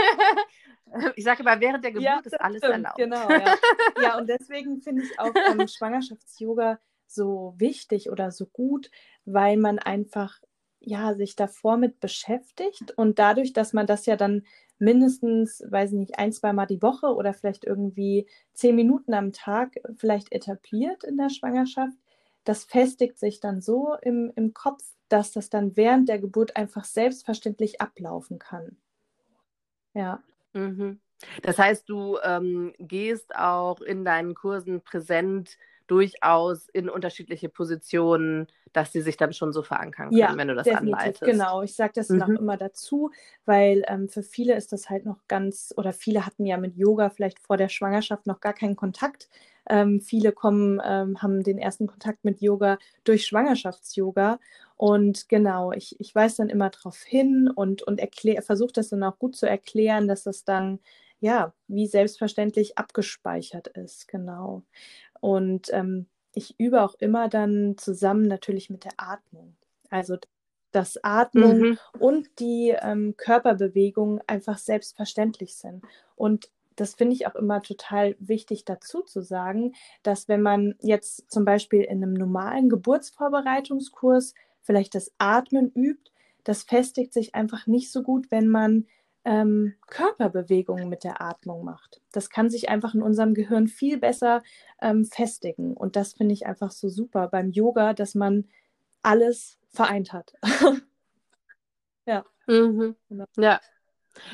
Ich 1.16 1.24
sage 1.24 1.42
immer, 1.42 1.60
während 1.60 1.84
der 1.84 1.92
Geburt 1.92 2.04
ja, 2.04 2.20
ist 2.22 2.40
alles 2.40 2.58
stimmt, 2.58 2.72
erlaubt. 2.74 2.96
Genau, 2.96 3.28
ja. 3.30 3.56
ja, 4.00 4.18
und 4.18 4.28
deswegen 4.28 4.80
finde 4.80 5.02
ich 5.02 5.18
auch 5.18 5.32
ähm, 5.34 5.66
Schwangerschafts-Yoga 5.68 6.78
so 7.14 7.54
wichtig 7.58 8.10
oder 8.10 8.30
so 8.30 8.46
gut, 8.46 8.90
weil 9.24 9.56
man 9.56 9.78
einfach 9.78 10.40
ja 10.80 11.14
sich 11.14 11.36
davor 11.36 11.76
mit 11.76 12.00
beschäftigt 12.00 12.92
und 12.96 13.18
dadurch, 13.18 13.52
dass 13.52 13.72
man 13.72 13.86
das 13.86 14.06
ja 14.06 14.16
dann 14.16 14.44
mindestens, 14.78 15.64
weiß 15.68 15.92
ich 15.92 15.98
nicht, 15.98 16.18
ein, 16.18 16.32
zweimal 16.32 16.66
die 16.66 16.82
Woche 16.82 17.14
oder 17.14 17.32
vielleicht 17.32 17.64
irgendwie 17.64 18.26
zehn 18.52 18.74
Minuten 18.74 19.14
am 19.14 19.32
Tag 19.32 19.76
vielleicht 19.96 20.32
etabliert 20.32 21.04
in 21.04 21.16
der 21.16 21.30
Schwangerschaft, 21.30 21.96
das 22.44 22.64
festigt 22.64 23.18
sich 23.18 23.40
dann 23.40 23.60
so 23.60 23.94
im, 24.02 24.32
im 24.36 24.52
Kopf, 24.52 24.84
dass 25.08 25.32
das 25.32 25.48
dann 25.48 25.76
während 25.76 26.08
der 26.08 26.18
Geburt 26.18 26.56
einfach 26.56 26.84
selbstverständlich 26.84 27.80
ablaufen 27.80 28.38
kann. 28.38 28.76
Ja. 29.94 30.22
Mhm. 30.52 31.00
Das 31.42 31.58
heißt, 31.58 31.88
du 31.88 32.18
ähm, 32.22 32.74
gehst 32.78 33.34
auch 33.34 33.80
in 33.80 34.04
deinen 34.04 34.34
Kursen 34.34 34.82
präsent 34.82 35.56
durchaus 35.86 36.68
in 36.68 36.88
unterschiedliche 36.88 37.48
Positionen, 37.48 38.46
dass 38.72 38.92
sie 38.92 39.02
sich 39.02 39.16
dann 39.16 39.32
schon 39.32 39.52
so 39.52 39.62
verankern 39.62 40.08
können, 40.08 40.18
ja, 40.18 40.36
wenn 40.36 40.48
du 40.48 40.54
das 40.54 40.64
definitiv, 40.64 40.94
anleitest. 40.94 41.22
Genau, 41.22 41.62
ich 41.62 41.74
sage 41.74 41.92
das 41.94 42.08
mhm. 42.08 42.22
auch 42.22 42.28
immer 42.28 42.56
dazu, 42.56 43.10
weil 43.44 43.84
ähm, 43.86 44.08
für 44.08 44.22
viele 44.22 44.54
ist 44.54 44.72
das 44.72 44.90
halt 44.90 45.04
noch 45.04 45.18
ganz, 45.28 45.72
oder 45.76 45.92
viele 45.92 46.26
hatten 46.26 46.46
ja 46.46 46.56
mit 46.56 46.76
Yoga 46.76 47.10
vielleicht 47.10 47.38
vor 47.38 47.56
der 47.56 47.68
Schwangerschaft 47.68 48.26
noch 48.26 48.40
gar 48.40 48.52
keinen 48.52 48.76
Kontakt. 48.76 49.28
Ähm, 49.68 50.00
viele 50.00 50.32
kommen, 50.32 50.80
ähm, 50.84 51.22
haben 51.22 51.42
den 51.42 51.58
ersten 51.58 51.86
Kontakt 51.86 52.24
mit 52.24 52.40
Yoga 52.40 52.78
durch 53.04 53.26
Schwangerschafts-Yoga. 53.26 54.38
Und 54.76 55.28
genau, 55.28 55.72
ich, 55.72 55.98
ich 56.00 56.14
weise 56.14 56.38
dann 56.38 56.48
immer 56.48 56.70
darauf 56.70 56.98
hin 56.98 57.48
und, 57.54 57.82
und 57.82 58.00
versuche 58.40 58.72
das 58.72 58.88
dann 58.88 59.04
auch 59.04 59.18
gut 59.18 59.36
zu 59.36 59.48
erklären, 59.48 60.08
dass 60.08 60.24
das 60.24 60.44
dann 60.44 60.80
ja 61.20 61.54
wie 61.68 61.86
selbstverständlich 61.86 62.76
abgespeichert 62.76 63.68
ist. 63.68 64.08
Genau. 64.08 64.62
Und 65.24 65.72
ähm, 65.72 66.04
ich 66.34 66.54
übe 66.60 66.82
auch 66.82 66.96
immer 66.98 67.30
dann 67.30 67.76
zusammen 67.78 68.28
natürlich 68.28 68.68
mit 68.68 68.84
der 68.84 68.92
Atmung. 68.98 69.56
Also 69.88 70.18
dass 70.70 71.02
Atmung 71.02 71.60
mhm. 71.60 71.78
und 71.98 72.28
die 72.40 72.76
ähm, 72.78 73.14
Körperbewegung 73.16 74.20
einfach 74.26 74.58
selbstverständlich 74.58 75.56
sind. 75.56 75.82
Und 76.14 76.50
das 76.76 76.94
finde 76.94 77.14
ich 77.14 77.26
auch 77.26 77.36
immer 77.36 77.62
total 77.62 78.16
wichtig 78.18 78.66
dazu 78.66 79.00
zu 79.00 79.22
sagen, 79.22 79.72
dass 80.02 80.28
wenn 80.28 80.42
man 80.42 80.74
jetzt 80.80 81.30
zum 81.30 81.46
Beispiel 81.46 81.80
in 81.84 82.02
einem 82.02 82.12
normalen 82.12 82.68
Geburtsvorbereitungskurs 82.68 84.34
vielleicht 84.60 84.94
das 84.94 85.10
Atmen 85.16 85.72
übt, 85.74 86.10
das 86.42 86.64
festigt 86.64 87.14
sich 87.14 87.34
einfach 87.34 87.66
nicht 87.66 87.90
so 87.90 88.02
gut, 88.02 88.30
wenn 88.30 88.48
man 88.48 88.88
ähm, 89.24 89.74
Körperbewegungen 89.86 90.88
mit 90.88 91.04
der 91.04 91.22
Atmung 91.22 91.64
macht. 91.64 92.00
Das 92.12 92.30
kann 92.30 92.50
sich 92.50 92.68
einfach 92.68 92.94
in 92.94 93.02
unserem 93.02 93.34
Gehirn 93.34 93.68
viel 93.68 93.98
besser 93.98 94.42
ähm, 94.80 95.04
festigen. 95.04 95.74
Und 95.74 95.96
das 95.96 96.12
finde 96.12 96.34
ich 96.34 96.46
einfach 96.46 96.70
so 96.70 96.88
super 96.88 97.28
beim 97.28 97.50
Yoga, 97.50 97.94
dass 97.94 98.14
man 98.14 98.48
alles 99.02 99.58
vereint 99.70 100.12
hat. 100.12 100.34
ja. 102.06 102.24
Mhm. 102.46 102.96
Genau. 103.08 103.24
Ja. 103.38 103.60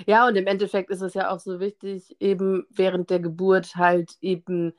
Ja, 0.06 0.26
und 0.26 0.36
im 0.36 0.46
Endeffekt 0.46 0.90
ist 0.90 1.00
es 1.00 1.14
ja 1.14 1.30
auch 1.30 1.40
so 1.40 1.58
wichtig, 1.58 2.14
eben 2.20 2.66
während 2.68 3.08
der 3.08 3.18
Geburt 3.18 3.76
halt 3.76 4.16
eben 4.20 4.74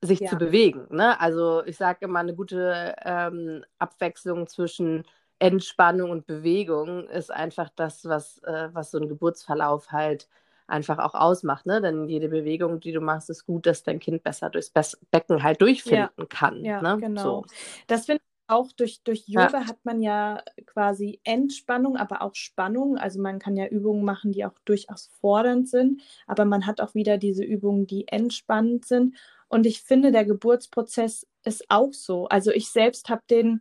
sich 0.00 0.18
ja. 0.18 0.30
zu 0.30 0.36
bewegen. 0.36 0.86
Ne? 0.90 1.20
Also 1.20 1.64
ich 1.64 1.76
sage 1.76 2.06
immer, 2.06 2.18
eine 2.18 2.34
gute 2.34 2.96
ähm, 3.04 3.64
Abwechslung 3.78 4.48
zwischen 4.48 5.04
Entspannung 5.42 6.10
und 6.10 6.24
Bewegung 6.24 7.08
ist 7.08 7.32
einfach 7.32 7.68
das, 7.74 8.04
was, 8.04 8.38
äh, 8.44 8.68
was 8.72 8.92
so 8.92 8.98
ein 8.98 9.08
Geburtsverlauf 9.08 9.90
halt 9.90 10.28
einfach 10.68 10.98
auch 10.98 11.14
ausmacht. 11.14 11.66
Ne? 11.66 11.80
Denn 11.80 12.08
jede 12.08 12.28
Bewegung, 12.28 12.78
die 12.78 12.92
du 12.92 13.00
machst, 13.00 13.28
ist 13.28 13.44
gut, 13.44 13.66
dass 13.66 13.82
dein 13.82 13.98
Kind 13.98 14.22
besser 14.22 14.50
durchs 14.50 14.70
Be 14.70 14.82
Becken 15.10 15.42
halt 15.42 15.60
durchfinden 15.60 16.10
ja. 16.16 16.26
kann. 16.26 16.64
Ja, 16.64 16.80
ne? 16.80 16.96
genau. 16.98 17.22
So. 17.22 17.44
Das 17.88 18.06
finde 18.06 18.22
ich 18.22 18.54
auch 18.54 18.70
durch, 18.70 19.02
durch 19.02 19.26
Yoga 19.26 19.62
ja. 19.62 19.66
hat 19.66 19.84
man 19.84 20.00
ja 20.00 20.44
quasi 20.64 21.20
Entspannung, 21.24 21.96
aber 21.96 22.22
auch 22.22 22.36
Spannung. 22.36 22.96
Also 22.96 23.20
man 23.20 23.40
kann 23.40 23.56
ja 23.56 23.66
Übungen 23.66 24.04
machen, 24.04 24.30
die 24.30 24.44
auch 24.44 24.56
durchaus 24.64 25.10
fordernd 25.20 25.68
sind, 25.68 26.02
aber 26.28 26.44
man 26.44 26.66
hat 26.66 26.80
auch 26.80 26.94
wieder 26.94 27.18
diese 27.18 27.42
Übungen, 27.42 27.88
die 27.88 28.06
entspannend 28.06 28.84
sind. 28.84 29.16
Und 29.48 29.66
ich 29.66 29.82
finde, 29.82 30.12
der 30.12 30.24
Geburtsprozess 30.24 31.26
ist 31.44 31.64
auch 31.68 31.92
so. 31.92 32.28
Also 32.28 32.52
ich 32.52 32.70
selbst 32.70 33.08
habe 33.08 33.22
den 33.28 33.60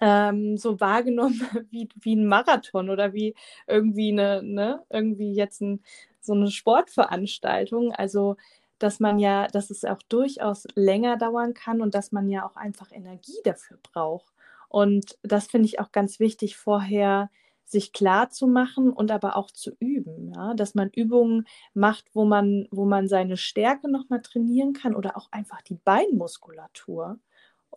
ähm, 0.00 0.56
so 0.56 0.80
wahrgenommen 0.80 1.40
wie, 1.70 1.88
wie 2.00 2.16
ein 2.16 2.26
Marathon 2.26 2.90
oder 2.90 3.12
wie 3.12 3.34
irgendwie 3.66 4.12
eine, 4.12 4.42
ne, 4.42 4.82
irgendwie 4.90 5.32
jetzt 5.34 5.60
ein, 5.60 5.82
so 6.20 6.32
eine 6.32 6.50
Sportveranstaltung. 6.50 7.92
Also 7.92 8.36
dass 8.82 8.98
man 8.98 9.18
ja, 9.20 9.46
dass 9.46 9.70
es 9.70 9.84
auch 9.84 10.02
durchaus 10.08 10.66
länger 10.74 11.16
dauern 11.16 11.54
kann 11.54 11.80
und 11.80 11.94
dass 11.94 12.10
man 12.10 12.28
ja 12.28 12.44
auch 12.44 12.56
einfach 12.56 12.90
Energie 12.90 13.38
dafür 13.44 13.78
braucht. 13.82 14.32
Und 14.68 15.18
das 15.22 15.46
finde 15.46 15.66
ich 15.66 15.78
auch 15.78 15.92
ganz 15.92 16.18
wichtig, 16.18 16.56
vorher 16.56 17.30
sich 17.64 17.92
klar 17.92 18.30
zu 18.30 18.46
machen 18.46 18.92
und 18.92 19.10
aber 19.10 19.36
auch 19.36 19.50
zu 19.50 19.72
üben, 19.78 20.32
ja? 20.34 20.54
dass 20.54 20.74
man 20.74 20.90
Übungen 20.90 21.46
macht, 21.74 22.06
wo 22.12 22.24
man, 22.24 22.66
wo 22.70 22.84
man 22.84 23.08
seine 23.08 23.36
Stärke 23.36 23.90
nochmal 23.90 24.20
trainieren 24.20 24.72
kann 24.72 24.94
oder 24.94 25.16
auch 25.16 25.30
einfach 25.30 25.62
die 25.62 25.76
Beinmuskulatur. 25.76 27.18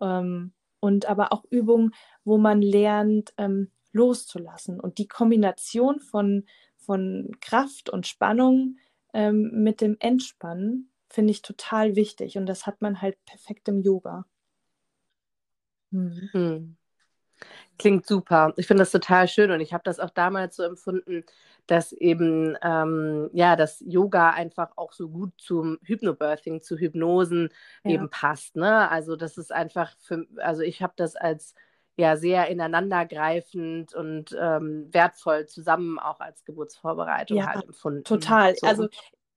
Ähm, 0.00 0.52
und 0.86 1.06
aber 1.06 1.32
auch 1.32 1.44
Übungen, 1.50 1.92
wo 2.24 2.38
man 2.38 2.62
lernt, 2.62 3.34
ähm, 3.36 3.70
loszulassen. 3.92 4.78
Und 4.78 4.98
die 4.98 5.08
Kombination 5.08 5.98
von, 6.00 6.46
von 6.76 7.32
Kraft 7.40 7.90
und 7.90 8.06
Spannung 8.06 8.76
ähm, 9.12 9.50
mit 9.62 9.80
dem 9.80 9.96
Entspannen 9.98 10.90
finde 11.08 11.32
ich 11.32 11.42
total 11.42 11.96
wichtig. 11.96 12.38
Und 12.38 12.46
das 12.46 12.66
hat 12.66 12.82
man 12.82 13.02
halt 13.02 13.16
perfekt 13.24 13.68
im 13.68 13.80
Yoga. 13.80 14.26
Hm. 15.92 16.28
Hm. 16.32 16.76
Klingt 17.78 18.06
super. 18.06 18.54
Ich 18.56 18.66
finde 18.66 18.82
das 18.82 18.90
total 18.90 19.28
schön 19.28 19.50
und 19.50 19.60
ich 19.60 19.74
habe 19.74 19.84
das 19.84 20.00
auch 20.00 20.10
damals 20.10 20.56
so 20.56 20.62
empfunden, 20.62 21.24
dass 21.66 21.92
eben 21.92 22.56
ähm, 22.62 23.30
ja 23.32 23.56
das 23.56 23.82
Yoga 23.86 24.30
einfach 24.30 24.72
auch 24.76 24.92
so 24.92 25.08
gut 25.08 25.32
zum 25.38 25.78
Hypnobirthing, 25.82 26.60
zu 26.60 26.76
Hypnosen 26.76 27.50
ja. 27.84 27.92
eben 27.92 28.10
passt. 28.10 28.56
Ne? 28.56 28.88
Also 28.90 29.16
das 29.16 29.36
ist 29.38 29.52
einfach 29.52 29.92
für, 29.98 30.26
also 30.36 30.62
ich 30.62 30.82
habe 30.82 30.94
das 30.96 31.16
als 31.16 31.54
ja 31.96 32.16
sehr 32.16 32.48
ineinandergreifend 32.48 33.94
und 33.94 34.36
ähm, 34.38 34.88
wertvoll 34.92 35.46
zusammen 35.46 35.98
auch 35.98 36.20
als 36.20 36.44
Geburtsvorbereitung 36.44 37.38
ja, 37.38 37.46
halt 37.46 37.64
empfunden. 37.64 38.04
Total. 38.04 38.54
So. 38.54 38.66
Also 38.66 38.88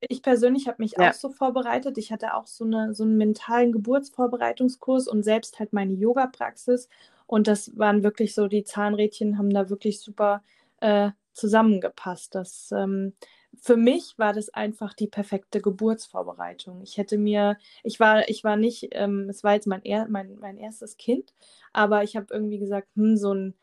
ich 0.01 0.21
persönlich 0.21 0.67
habe 0.67 0.81
mich 0.81 0.93
ja. 0.97 1.09
auch 1.09 1.13
so 1.13 1.29
vorbereitet. 1.29 1.97
Ich 1.97 2.11
hatte 2.11 2.33
auch 2.35 2.47
so, 2.47 2.65
eine, 2.65 2.93
so 2.93 3.03
einen 3.03 3.17
mentalen 3.17 3.71
Geburtsvorbereitungskurs 3.71 5.07
und 5.07 5.23
selbst 5.23 5.59
halt 5.59 5.73
meine 5.73 5.93
Yoga-Praxis. 5.93 6.89
Und 7.27 7.47
das 7.47 7.77
waren 7.77 8.03
wirklich 8.03 8.33
so, 8.33 8.47
die 8.47 8.63
Zahnrädchen 8.63 9.37
haben 9.37 9.49
da 9.49 9.69
wirklich 9.69 10.01
super 10.01 10.41
äh, 10.81 11.11
zusammengepasst. 11.33 12.35
Das, 12.35 12.71
ähm, 12.71 13.13
für 13.61 13.77
mich 13.77 14.15
war 14.17 14.33
das 14.33 14.49
einfach 14.49 14.93
die 14.93 15.07
perfekte 15.07 15.61
Geburtsvorbereitung. 15.61 16.81
Ich 16.81 16.97
hätte 16.97 17.17
mir, 17.17 17.57
ich 17.83 17.99
war, 17.99 18.27
ich 18.29 18.43
war 18.43 18.55
nicht, 18.55 18.89
ähm, 18.91 19.27
es 19.29 19.43
war 19.43 19.53
jetzt 19.53 19.67
mein, 19.67 19.83
er, 19.83 20.07
mein, 20.09 20.37
mein 20.39 20.57
erstes 20.57 20.97
Kind, 20.97 21.33
aber 21.73 22.03
ich 22.03 22.15
habe 22.15 22.27
irgendwie 22.33 22.59
gesagt, 22.59 22.87
hm, 22.95 23.17
so 23.17 23.33
ein 23.33 23.55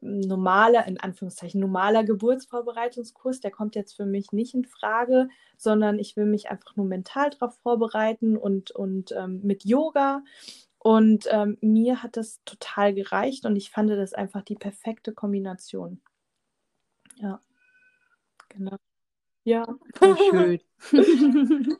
normaler, 0.00 0.86
in 0.86 1.00
Anführungszeichen, 1.00 1.60
normaler 1.60 2.04
Geburtsvorbereitungskurs, 2.04 3.40
der 3.40 3.50
kommt 3.50 3.74
jetzt 3.74 3.94
für 3.94 4.06
mich 4.06 4.32
nicht 4.32 4.54
in 4.54 4.64
Frage, 4.64 5.28
sondern 5.56 5.98
ich 5.98 6.16
will 6.16 6.26
mich 6.26 6.50
einfach 6.50 6.76
nur 6.76 6.86
mental 6.86 7.30
darauf 7.30 7.56
vorbereiten 7.62 8.36
und, 8.36 8.70
und 8.70 9.12
ähm, 9.12 9.40
mit 9.42 9.64
Yoga. 9.64 10.22
Und 10.78 11.26
ähm, 11.30 11.56
mir 11.62 12.02
hat 12.02 12.18
das 12.18 12.40
total 12.44 12.92
gereicht 12.92 13.46
und 13.46 13.56
ich 13.56 13.70
fand 13.70 13.88
das 13.88 14.12
einfach 14.12 14.42
die 14.42 14.56
perfekte 14.56 15.14
Kombination. 15.14 16.02
Ja, 17.16 17.40
genau. 18.48 18.76
Ja. 19.44 19.66
Schön. 20.30 20.60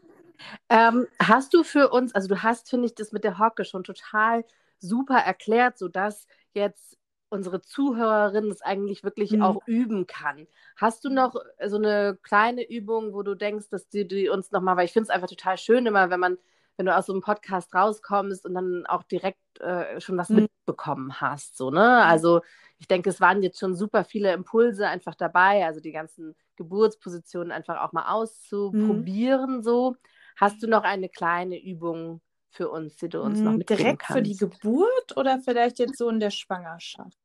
ähm, 0.69 1.07
hast 1.19 1.55
du 1.55 1.63
für 1.63 1.91
uns, 1.91 2.15
also 2.15 2.29
du 2.29 2.43
hast, 2.43 2.69
finde 2.69 2.87
ich, 2.87 2.95
das 2.95 3.13
mit 3.13 3.25
der 3.25 3.39
Hocke 3.39 3.65
schon 3.65 3.85
total 3.85 4.45
super 4.79 5.17
erklärt, 5.17 5.79
sodass 5.79 6.27
jetzt 6.53 6.99
unsere 7.31 7.61
Zuhörerin 7.63 8.49
das 8.49 8.63
eigentlich 8.63 9.03
wirklich 9.03 9.33
mhm. 9.33 9.43
auch 9.43 9.67
üben 9.67 10.07
kann. 10.07 10.47
Hast 10.77 11.05
du 11.05 11.11
noch 11.11 11.35
so 11.67 11.77
eine 11.77 12.19
kleine 12.23 12.69
Übung, 12.69 13.13
wo 13.13 13.23
du 13.23 13.35
denkst, 13.35 13.71
dass 13.71 13.89
du 13.89 14.05
die 14.05 14.29
uns 14.29 14.53
nochmal, 14.53 14.77
weil 14.77 14.85
ich 14.85 14.93
finde 14.93 15.05
es 15.05 15.11
einfach 15.11 15.29
total 15.29 15.59
schön 15.59 15.87
immer, 15.87 16.11
wenn 16.11 16.21
man, 16.21 16.39
wenn 16.77 16.87
du 16.87 16.97
aus 16.97 17.07
so 17.07 17.13
einem 17.13 17.23
Podcast 17.23 17.75
rauskommst 17.75 18.45
und 18.45 18.55
dann 18.55 18.87
auch 18.87 19.03
direkt 19.05 19.61
äh, 19.61 20.01
schon 20.01 20.17
was 20.17 20.29
mhm. 20.29 20.43
mitbekommen 20.43 21.21
hast, 21.21 21.57
so, 21.57 21.71
ne? 21.71 22.03
Also 22.05 22.41
ich 22.79 22.89
denke, 22.89 23.11
es 23.11 23.21
waren 23.21 23.43
jetzt 23.43 23.59
schon 23.59 23.75
super 23.75 24.05
viele 24.05 24.33
Impulse 24.33 24.89
einfach 24.89 25.15
dabei, 25.15 25.65
also 25.65 25.81
die 25.81 25.93
ganzen 25.93 26.35
Geburtspositionen 26.57 27.53
einfach 27.53 27.81
auch 27.81 27.93
mal 27.93 28.13
auszuprobieren, 28.13 29.59
mhm. 29.59 29.63
so. 29.63 29.97
Hast 30.37 30.63
du 30.63 30.67
noch 30.67 30.83
eine 30.83 31.09
kleine 31.09 31.63
Übung 31.63 32.21
für 32.51 32.69
uns, 32.69 32.97
die 32.97 33.09
du 33.09 33.21
uns 33.21 33.41
noch 33.41 33.53
hm, 33.53 33.59
mitgeben 33.59 33.85
Direkt 33.85 34.03
kannst? 34.03 34.17
für 34.17 34.23
die 34.23 34.37
Geburt 34.37 35.17
oder 35.17 35.41
vielleicht 35.41 35.79
jetzt 35.79 35.97
so 35.97 36.09
in 36.09 36.21
der 36.21 36.31
Schwangerschaft? 36.31 37.19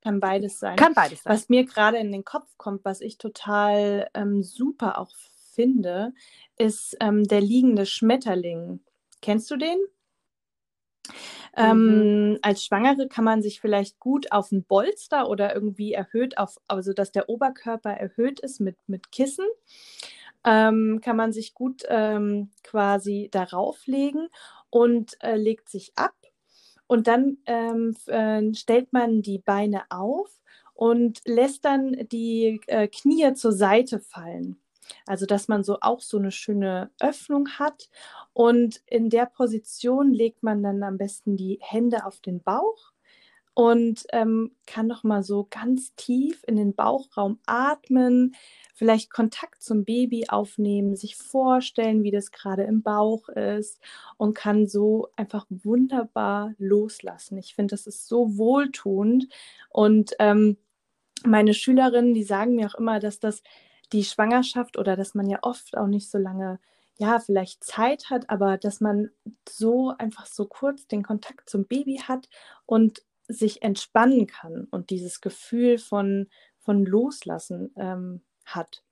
Kann 0.00 0.20
beides 0.20 0.58
sein. 0.58 0.76
Kann 0.76 0.92
beides 0.94 1.22
sein. 1.22 1.32
Was 1.32 1.48
mir 1.48 1.64
gerade 1.64 1.96
in 1.98 2.12
den 2.12 2.24
Kopf 2.24 2.48
kommt, 2.56 2.84
was 2.84 3.00
ich 3.00 3.16
total 3.16 4.08
ähm, 4.14 4.42
super 4.42 4.98
auch 4.98 5.10
finde, 5.54 6.12
ist 6.56 6.96
ähm, 7.00 7.24
der 7.24 7.40
liegende 7.40 7.86
Schmetterling. 7.86 8.80
Kennst 9.20 9.50
du 9.50 9.56
den? 9.56 9.78
Ähm, 11.56 12.30
mhm. 12.30 12.38
als 12.42 12.64
Schwangere 12.64 13.08
kann 13.08 13.24
man 13.24 13.42
sich 13.42 13.60
vielleicht 13.60 14.00
gut 14.00 14.32
auf 14.32 14.50
ein 14.50 14.64
Bolster 14.64 15.28
oder 15.28 15.54
irgendwie 15.54 15.92
erhöht 15.92 16.36
auf, 16.38 16.58
also 16.66 16.92
dass 16.92 17.12
der 17.12 17.28
Oberkörper 17.28 17.90
erhöht 17.90 18.40
ist 18.40 18.58
mit, 18.58 18.76
mit 18.86 19.12
Kissen, 19.12 19.46
ähm, 20.44 21.00
kann 21.02 21.16
man 21.16 21.32
sich 21.32 21.54
gut 21.54 21.84
ähm, 21.88 22.50
quasi 22.64 23.28
darauf 23.30 23.86
legen 23.86 24.28
und 24.70 25.16
äh, 25.22 25.36
legt 25.36 25.68
sich 25.68 25.92
ab 25.94 26.14
und 26.86 27.06
dann 27.06 27.38
ähm, 27.46 27.96
äh, 28.06 28.54
stellt 28.54 28.92
man 28.92 29.22
die 29.22 29.38
Beine 29.38 29.82
auf 29.90 30.40
und 30.74 31.20
lässt 31.24 31.64
dann 31.64 31.96
die 32.10 32.60
äh, 32.66 32.88
Knie 32.88 33.32
zur 33.34 33.52
Seite 33.52 34.00
fallen. 34.00 34.56
Also, 35.06 35.26
dass 35.26 35.48
man 35.48 35.64
so 35.64 35.78
auch 35.80 36.00
so 36.00 36.18
eine 36.18 36.30
schöne 36.30 36.90
Öffnung 37.00 37.48
hat. 37.58 37.88
Und 38.32 38.80
in 38.86 39.10
der 39.10 39.26
Position 39.26 40.12
legt 40.12 40.42
man 40.42 40.62
dann 40.62 40.82
am 40.82 40.98
besten 40.98 41.36
die 41.36 41.58
Hände 41.60 42.06
auf 42.06 42.20
den 42.20 42.42
Bauch 42.42 42.94
und 43.54 44.04
ähm, 44.12 44.50
kann 44.66 44.88
noch 44.88 45.04
mal 45.04 45.22
so 45.22 45.46
ganz 45.48 45.94
tief 45.94 46.42
in 46.46 46.56
den 46.56 46.74
Bauchraum 46.74 47.38
atmen, 47.46 48.34
vielleicht 48.74 49.10
Kontakt 49.10 49.62
zum 49.62 49.84
Baby 49.84 50.26
aufnehmen, 50.28 50.96
sich 50.96 51.16
vorstellen, 51.16 52.02
wie 52.02 52.10
das 52.10 52.32
gerade 52.32 52.64
im 52.64 52.82
Bauch 52.82 53.28
ist 53.28 53.80
und 54.16 54.34
kann 54.34 54.66
so 54.66 55.08
einfach 55.14 55.46
wunderbar 55.48 56.54
loslassen. 56.58 57.38
Ich 57.38 57.54
finde, 57.54 57.74
das 57.74 57.86
ist 57.86 58.08
so 58.08 58.36
wohltuend 58.36 59.28
und 59.70 60.14
ähm, 60.18 60.56
meine 61.24 61.54
Schülerinnen, 61.54 62.12
die 62.12 62.24
sagen 62.24 62.56
mir 62.56 62.66
auch 62.66 62.74
immer, 62.74 62.98
dass 62.98 63.20
das 63.20 63.42
die 63.94 64.04
Schwangerschaft 64.04 64.76
oder 64.76 64.96
dass 64.96 65.14
man 65.14 65.30
ja 65.30 65.38
oft 65.42 65.76
auch 65.76 65.86
nicht 65.86 66.10
so 66.10 66.18
lange 66.18 66.58
ja, 66.96 67.18
vielleicht 67.18 67.64
Zeit 67.64 68.10
hat, 68.10 68.28
aber 68.30 68.56
dass 68.58 68.80
man 68.80 69.10
so 69.48 69.94
einfach 69.98 70.26
so 70.26 70.46
kurz 70.46 70.86
den 70.86 71.02
Kontakt 71.02 71.48
zum 71.48 71.64
Baby 71.64 72.02
hat 72.06 72.28
und 72.66 73.02
sich 73.26 73.62
entspannen 73.62 74.26
kann 74.26 74.66
und 74.70 74.90
dieses 74.90 75.20
Gefühl 75.20 75.78
von, 75.78 76.28
von 76.60 76.84
Loslassen 76.84 77.72
ähm, 77.76 78.20
hat. 78.44 78.82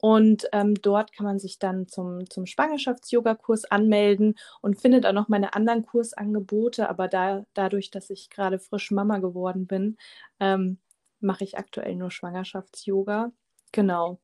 und 0.00 0.48
ähm, 0.52 0.74
dort 0.74 1.12
kann 1.12 1.26
man 1.26 1.38
sich 1.40 1.58
dann 1.58 1.88
zum, 1.88 2.30
zum 2.30 2.46
Schwangerschafts-Yoga-Kurs 2.46 3.64
anmelden 3.64 4.36
und 4.60 4.80
findet 4.80 5.04
auch 5.06 5.12
noch 5.12 5.28
meine 5.28 5.54
anderen 5.54 5.84
Kursangebote. 5.84 6.88
Aber 6.88 7.08
da, 7.08 7.44
dadurch, 7.54 7.90
dass 7.90 8.08
ich 8.10 8.30
gerade 8.30 8.60
frisch 8.60 8.92
Mama 8.92 9.18
geworden 9.18 9.66
bin, 9.66 9.96
ähm, 10.38 10.78
mache 11.20 11.42
ich 11.44 11.58
aktuell 11.58 11.96
nur 11.96 12.12
Schwangerschafts-Yoga. 12.12 13.32
Genau. 13.72 14.20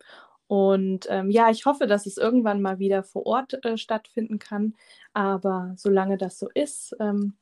Und 0.47 1.07
ähm, 1.09 1.31
ja, 1.31 1.51
ich 1.51 1.65
hoffe, 1.67 1.87
dass 1.87 2.07
es 2.07 2.17
irgendwann 2.17 2.61
mal 2.61 2.79
wieder 2.79 3.03
vor 3.03 3.27
Ort 3.27 3.65
äh, 3.65 3.79
stattfinden 3.79 4.39
kann. 4.39 4.75
Aber 5.13 5.73
solange 5.77 6.19
das 6.19 6.39
so 6.39 6.49
ist, 6.53 6.95
ähm, 7.01 7.35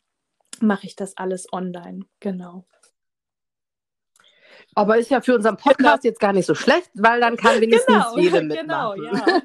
mache 0.61 0.87
ich 0.87 0.97
das 0.97 1.17
alles 1.17 1.53
online. 1.53 2.07
Genau. 2.21 2.65
Aber 4.75 4.99
ist 4.99 5.11
ja 5.11 5.21
für 5.21 5.35
unseren 5.35 5.57
genau. 5.57 5.69
Podcast 5.69 6.03
genau. 6.03 6.11
jetzt 6.11 6.21
gar 6.21 6.33
nicht 6.33 6.47
so 6.47 6.55
schlecht, 6.55 6.91
weil 6.95 7.21
dann 7.21 7.37
kann 7.37 7.61
wenigstens 7.61 7.95
genau, 7.95 8.17
jede 8.17 8.47
genau, 8.47 8.95
mitmachen. 8.97 9.41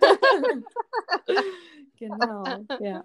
Genau, 1.98 2.24
ja. 2.30 2.44
genau, 2.78 2.80
ja. 2.80 3.04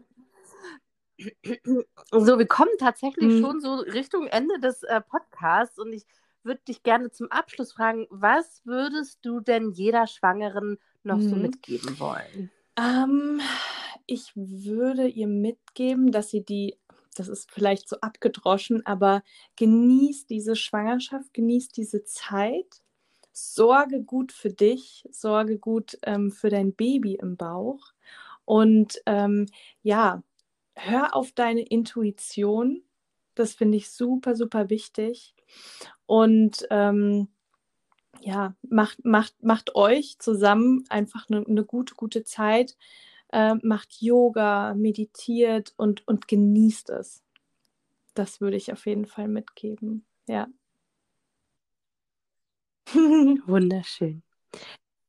So, 2.10 2.38
wir 2.38 2.46
kommen 2.46 2.72
tatsächlich 2.78 3.30
hm. 3.32 3.40
schon 3.40 3.60
so 3.60 3.74
Richtung 3.76 4.26
Ende 4.26 4.58
des 4.58 4.82
äh, 4.82 5.00
Podcasts 5.00 5.78
und 5.78 5.92
ich 5.92 6.04
würde 6.44 6.62
dich 6.68 6.82
gerne 6.82 7.10
zum 7.10 7.30
Abschluss 7.30 7.72
fragen, 7.72 8.06
was 8.10 8.62
würdest 8.64 9.20
du 9.22 9.40
denn 9.40 9.70
jeder 9.70 10.06
Schwangeren 10.06 10.78
noch 11.02 11.18
hm. 11.18 11.28
so 11.28 11.36
mhm. 11.36 11.42
mitgeben 11.42 11.98
wollen? 11.98 12.50
Ähm, 12.76 13.40
ich 14.06 14.32
würde 14.34 15.06
ihr 15.06 15.28
mitgeben, 15.28 16.12
dass 16.12 16.30
sie 16.30 16.44
die 16.44 16.78
das 17.14 17.28
ist 17.28 17.50
vielleicht 17.50 17.88
so 17.88 17.96
abgedroschen, 18.00 18.86
aber 18.86 19.22
genieß 19.56 20.26
diese 20.26 20.56
Schwangerschaft, 20.56 21.34
genieß 21.34 21.68
diese 21.68 22.04
Zeit, 22.04 22.82
sorge 23.32 24.02
gut 24.02 24.32
für 24.32 24.50
dich, 24.50 25.06
sorge 25.10 25.58
gut 25.58 25.98
ähm, 26.04 26.30
für 26.30 26.48
dein 26.48 26.74
Baby 26.74 27.18
im 27.20 27.36
Bauch 27.36 27.92
und 28.44 29.00
ähm, 29.06 29.46
ja, 29.82 30.22
hör 30.74 31.14
auf 31.14 31.32
deine 31.32 31.62
Intuition. 31.62 32.82
Das 33.34 33.54
finde 33.54 33.78
ich 33.78 33.90
super, 33.90 34.34
super 34.34 34.68
wichtig. 34.68 35.34
Und 36.12 36.66
ähm, 36.68 37.28
ja, 38.20 38.54
macht, 38.68 39.02
macht, 39.02 39.42
macht 39.42 39.74
euch 39.74 40.18
zusammen 40.18 40.84
einfach 40.90 41.30
eine, 41.30 41.46
eine 41.46 41.64
gute, 41.64 41.94
gute 41.94 42.22
Zeit 42.22 42.76
äh, 43.32 43.54
macht 43.62 44.00
Yoga, 44.00 44.74
meditiert 44.74 45.72
und, 45.76 46.06
und 46.06 46.28
genießt 46.28 46.90
es. 46.90 47.24
Das 48.14 48.40
würde 48.40 48.58
ich 48.58 48.72
auf 48.72 48.86
jeden 48.86 49.06
Fall 49.06 49.26
mitgeben. 49.26 50.04
Ja. 50.28 50.48
Wunderschön. 53.46 54.22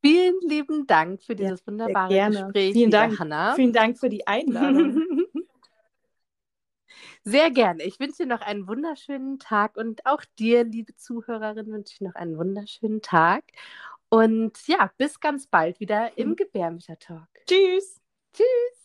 Vielen 0.02 0.36
lieben 0.48 0.88
Dank 0.88 1.22
für 1.22 1.36
dieses 1.36 1.60
ja, 1.62 1.68
wunderbare 1.68 2.30
Gespräch, 2.30 2.74
Vielen 2.74 2.92
Dank, 2.92 3.20
Hanna. 3.20 3.56
Vielen 3.56 3.74
Dank 3.74 4.00
für 4.00 4.10
die 4.10 4.26
Einladung. 4.26 5.02
Sehr 7.26 7.52
gerne. 7.52 7.84
Ich 7.84 8.00
wünsche 8.00 8.24
dir 8.24 8.26
noch 8.26 8.42
einen 8.42 8.68
wunderschönen 8.68 9.40
Tag 9.40 9.78
und 9.78 10.06
auch 10.06 10.24
dir, 10.38 10.66
liebe 10.66 10.96
Zuhörerin, 10.96 11.68
wünsche 11.68 11.94
ich 11.94 12.02
noch 12.02 12.16
einen 12.16 12.38
wunderschönen 12.38 13.02
Tag. 13.02 13.46
Und 14.10 14.68
ja, 14.68 14.92
bis 14.98 15.20
ganz 15.20 15.48
bald 15.48 15.80
wieder 15.80 16.18
im 16.18 16.36
Gebärmütter-Talk. 16.36 17.30
Tschüss. 17.48 18.02
Tschüss. 18.34 18.84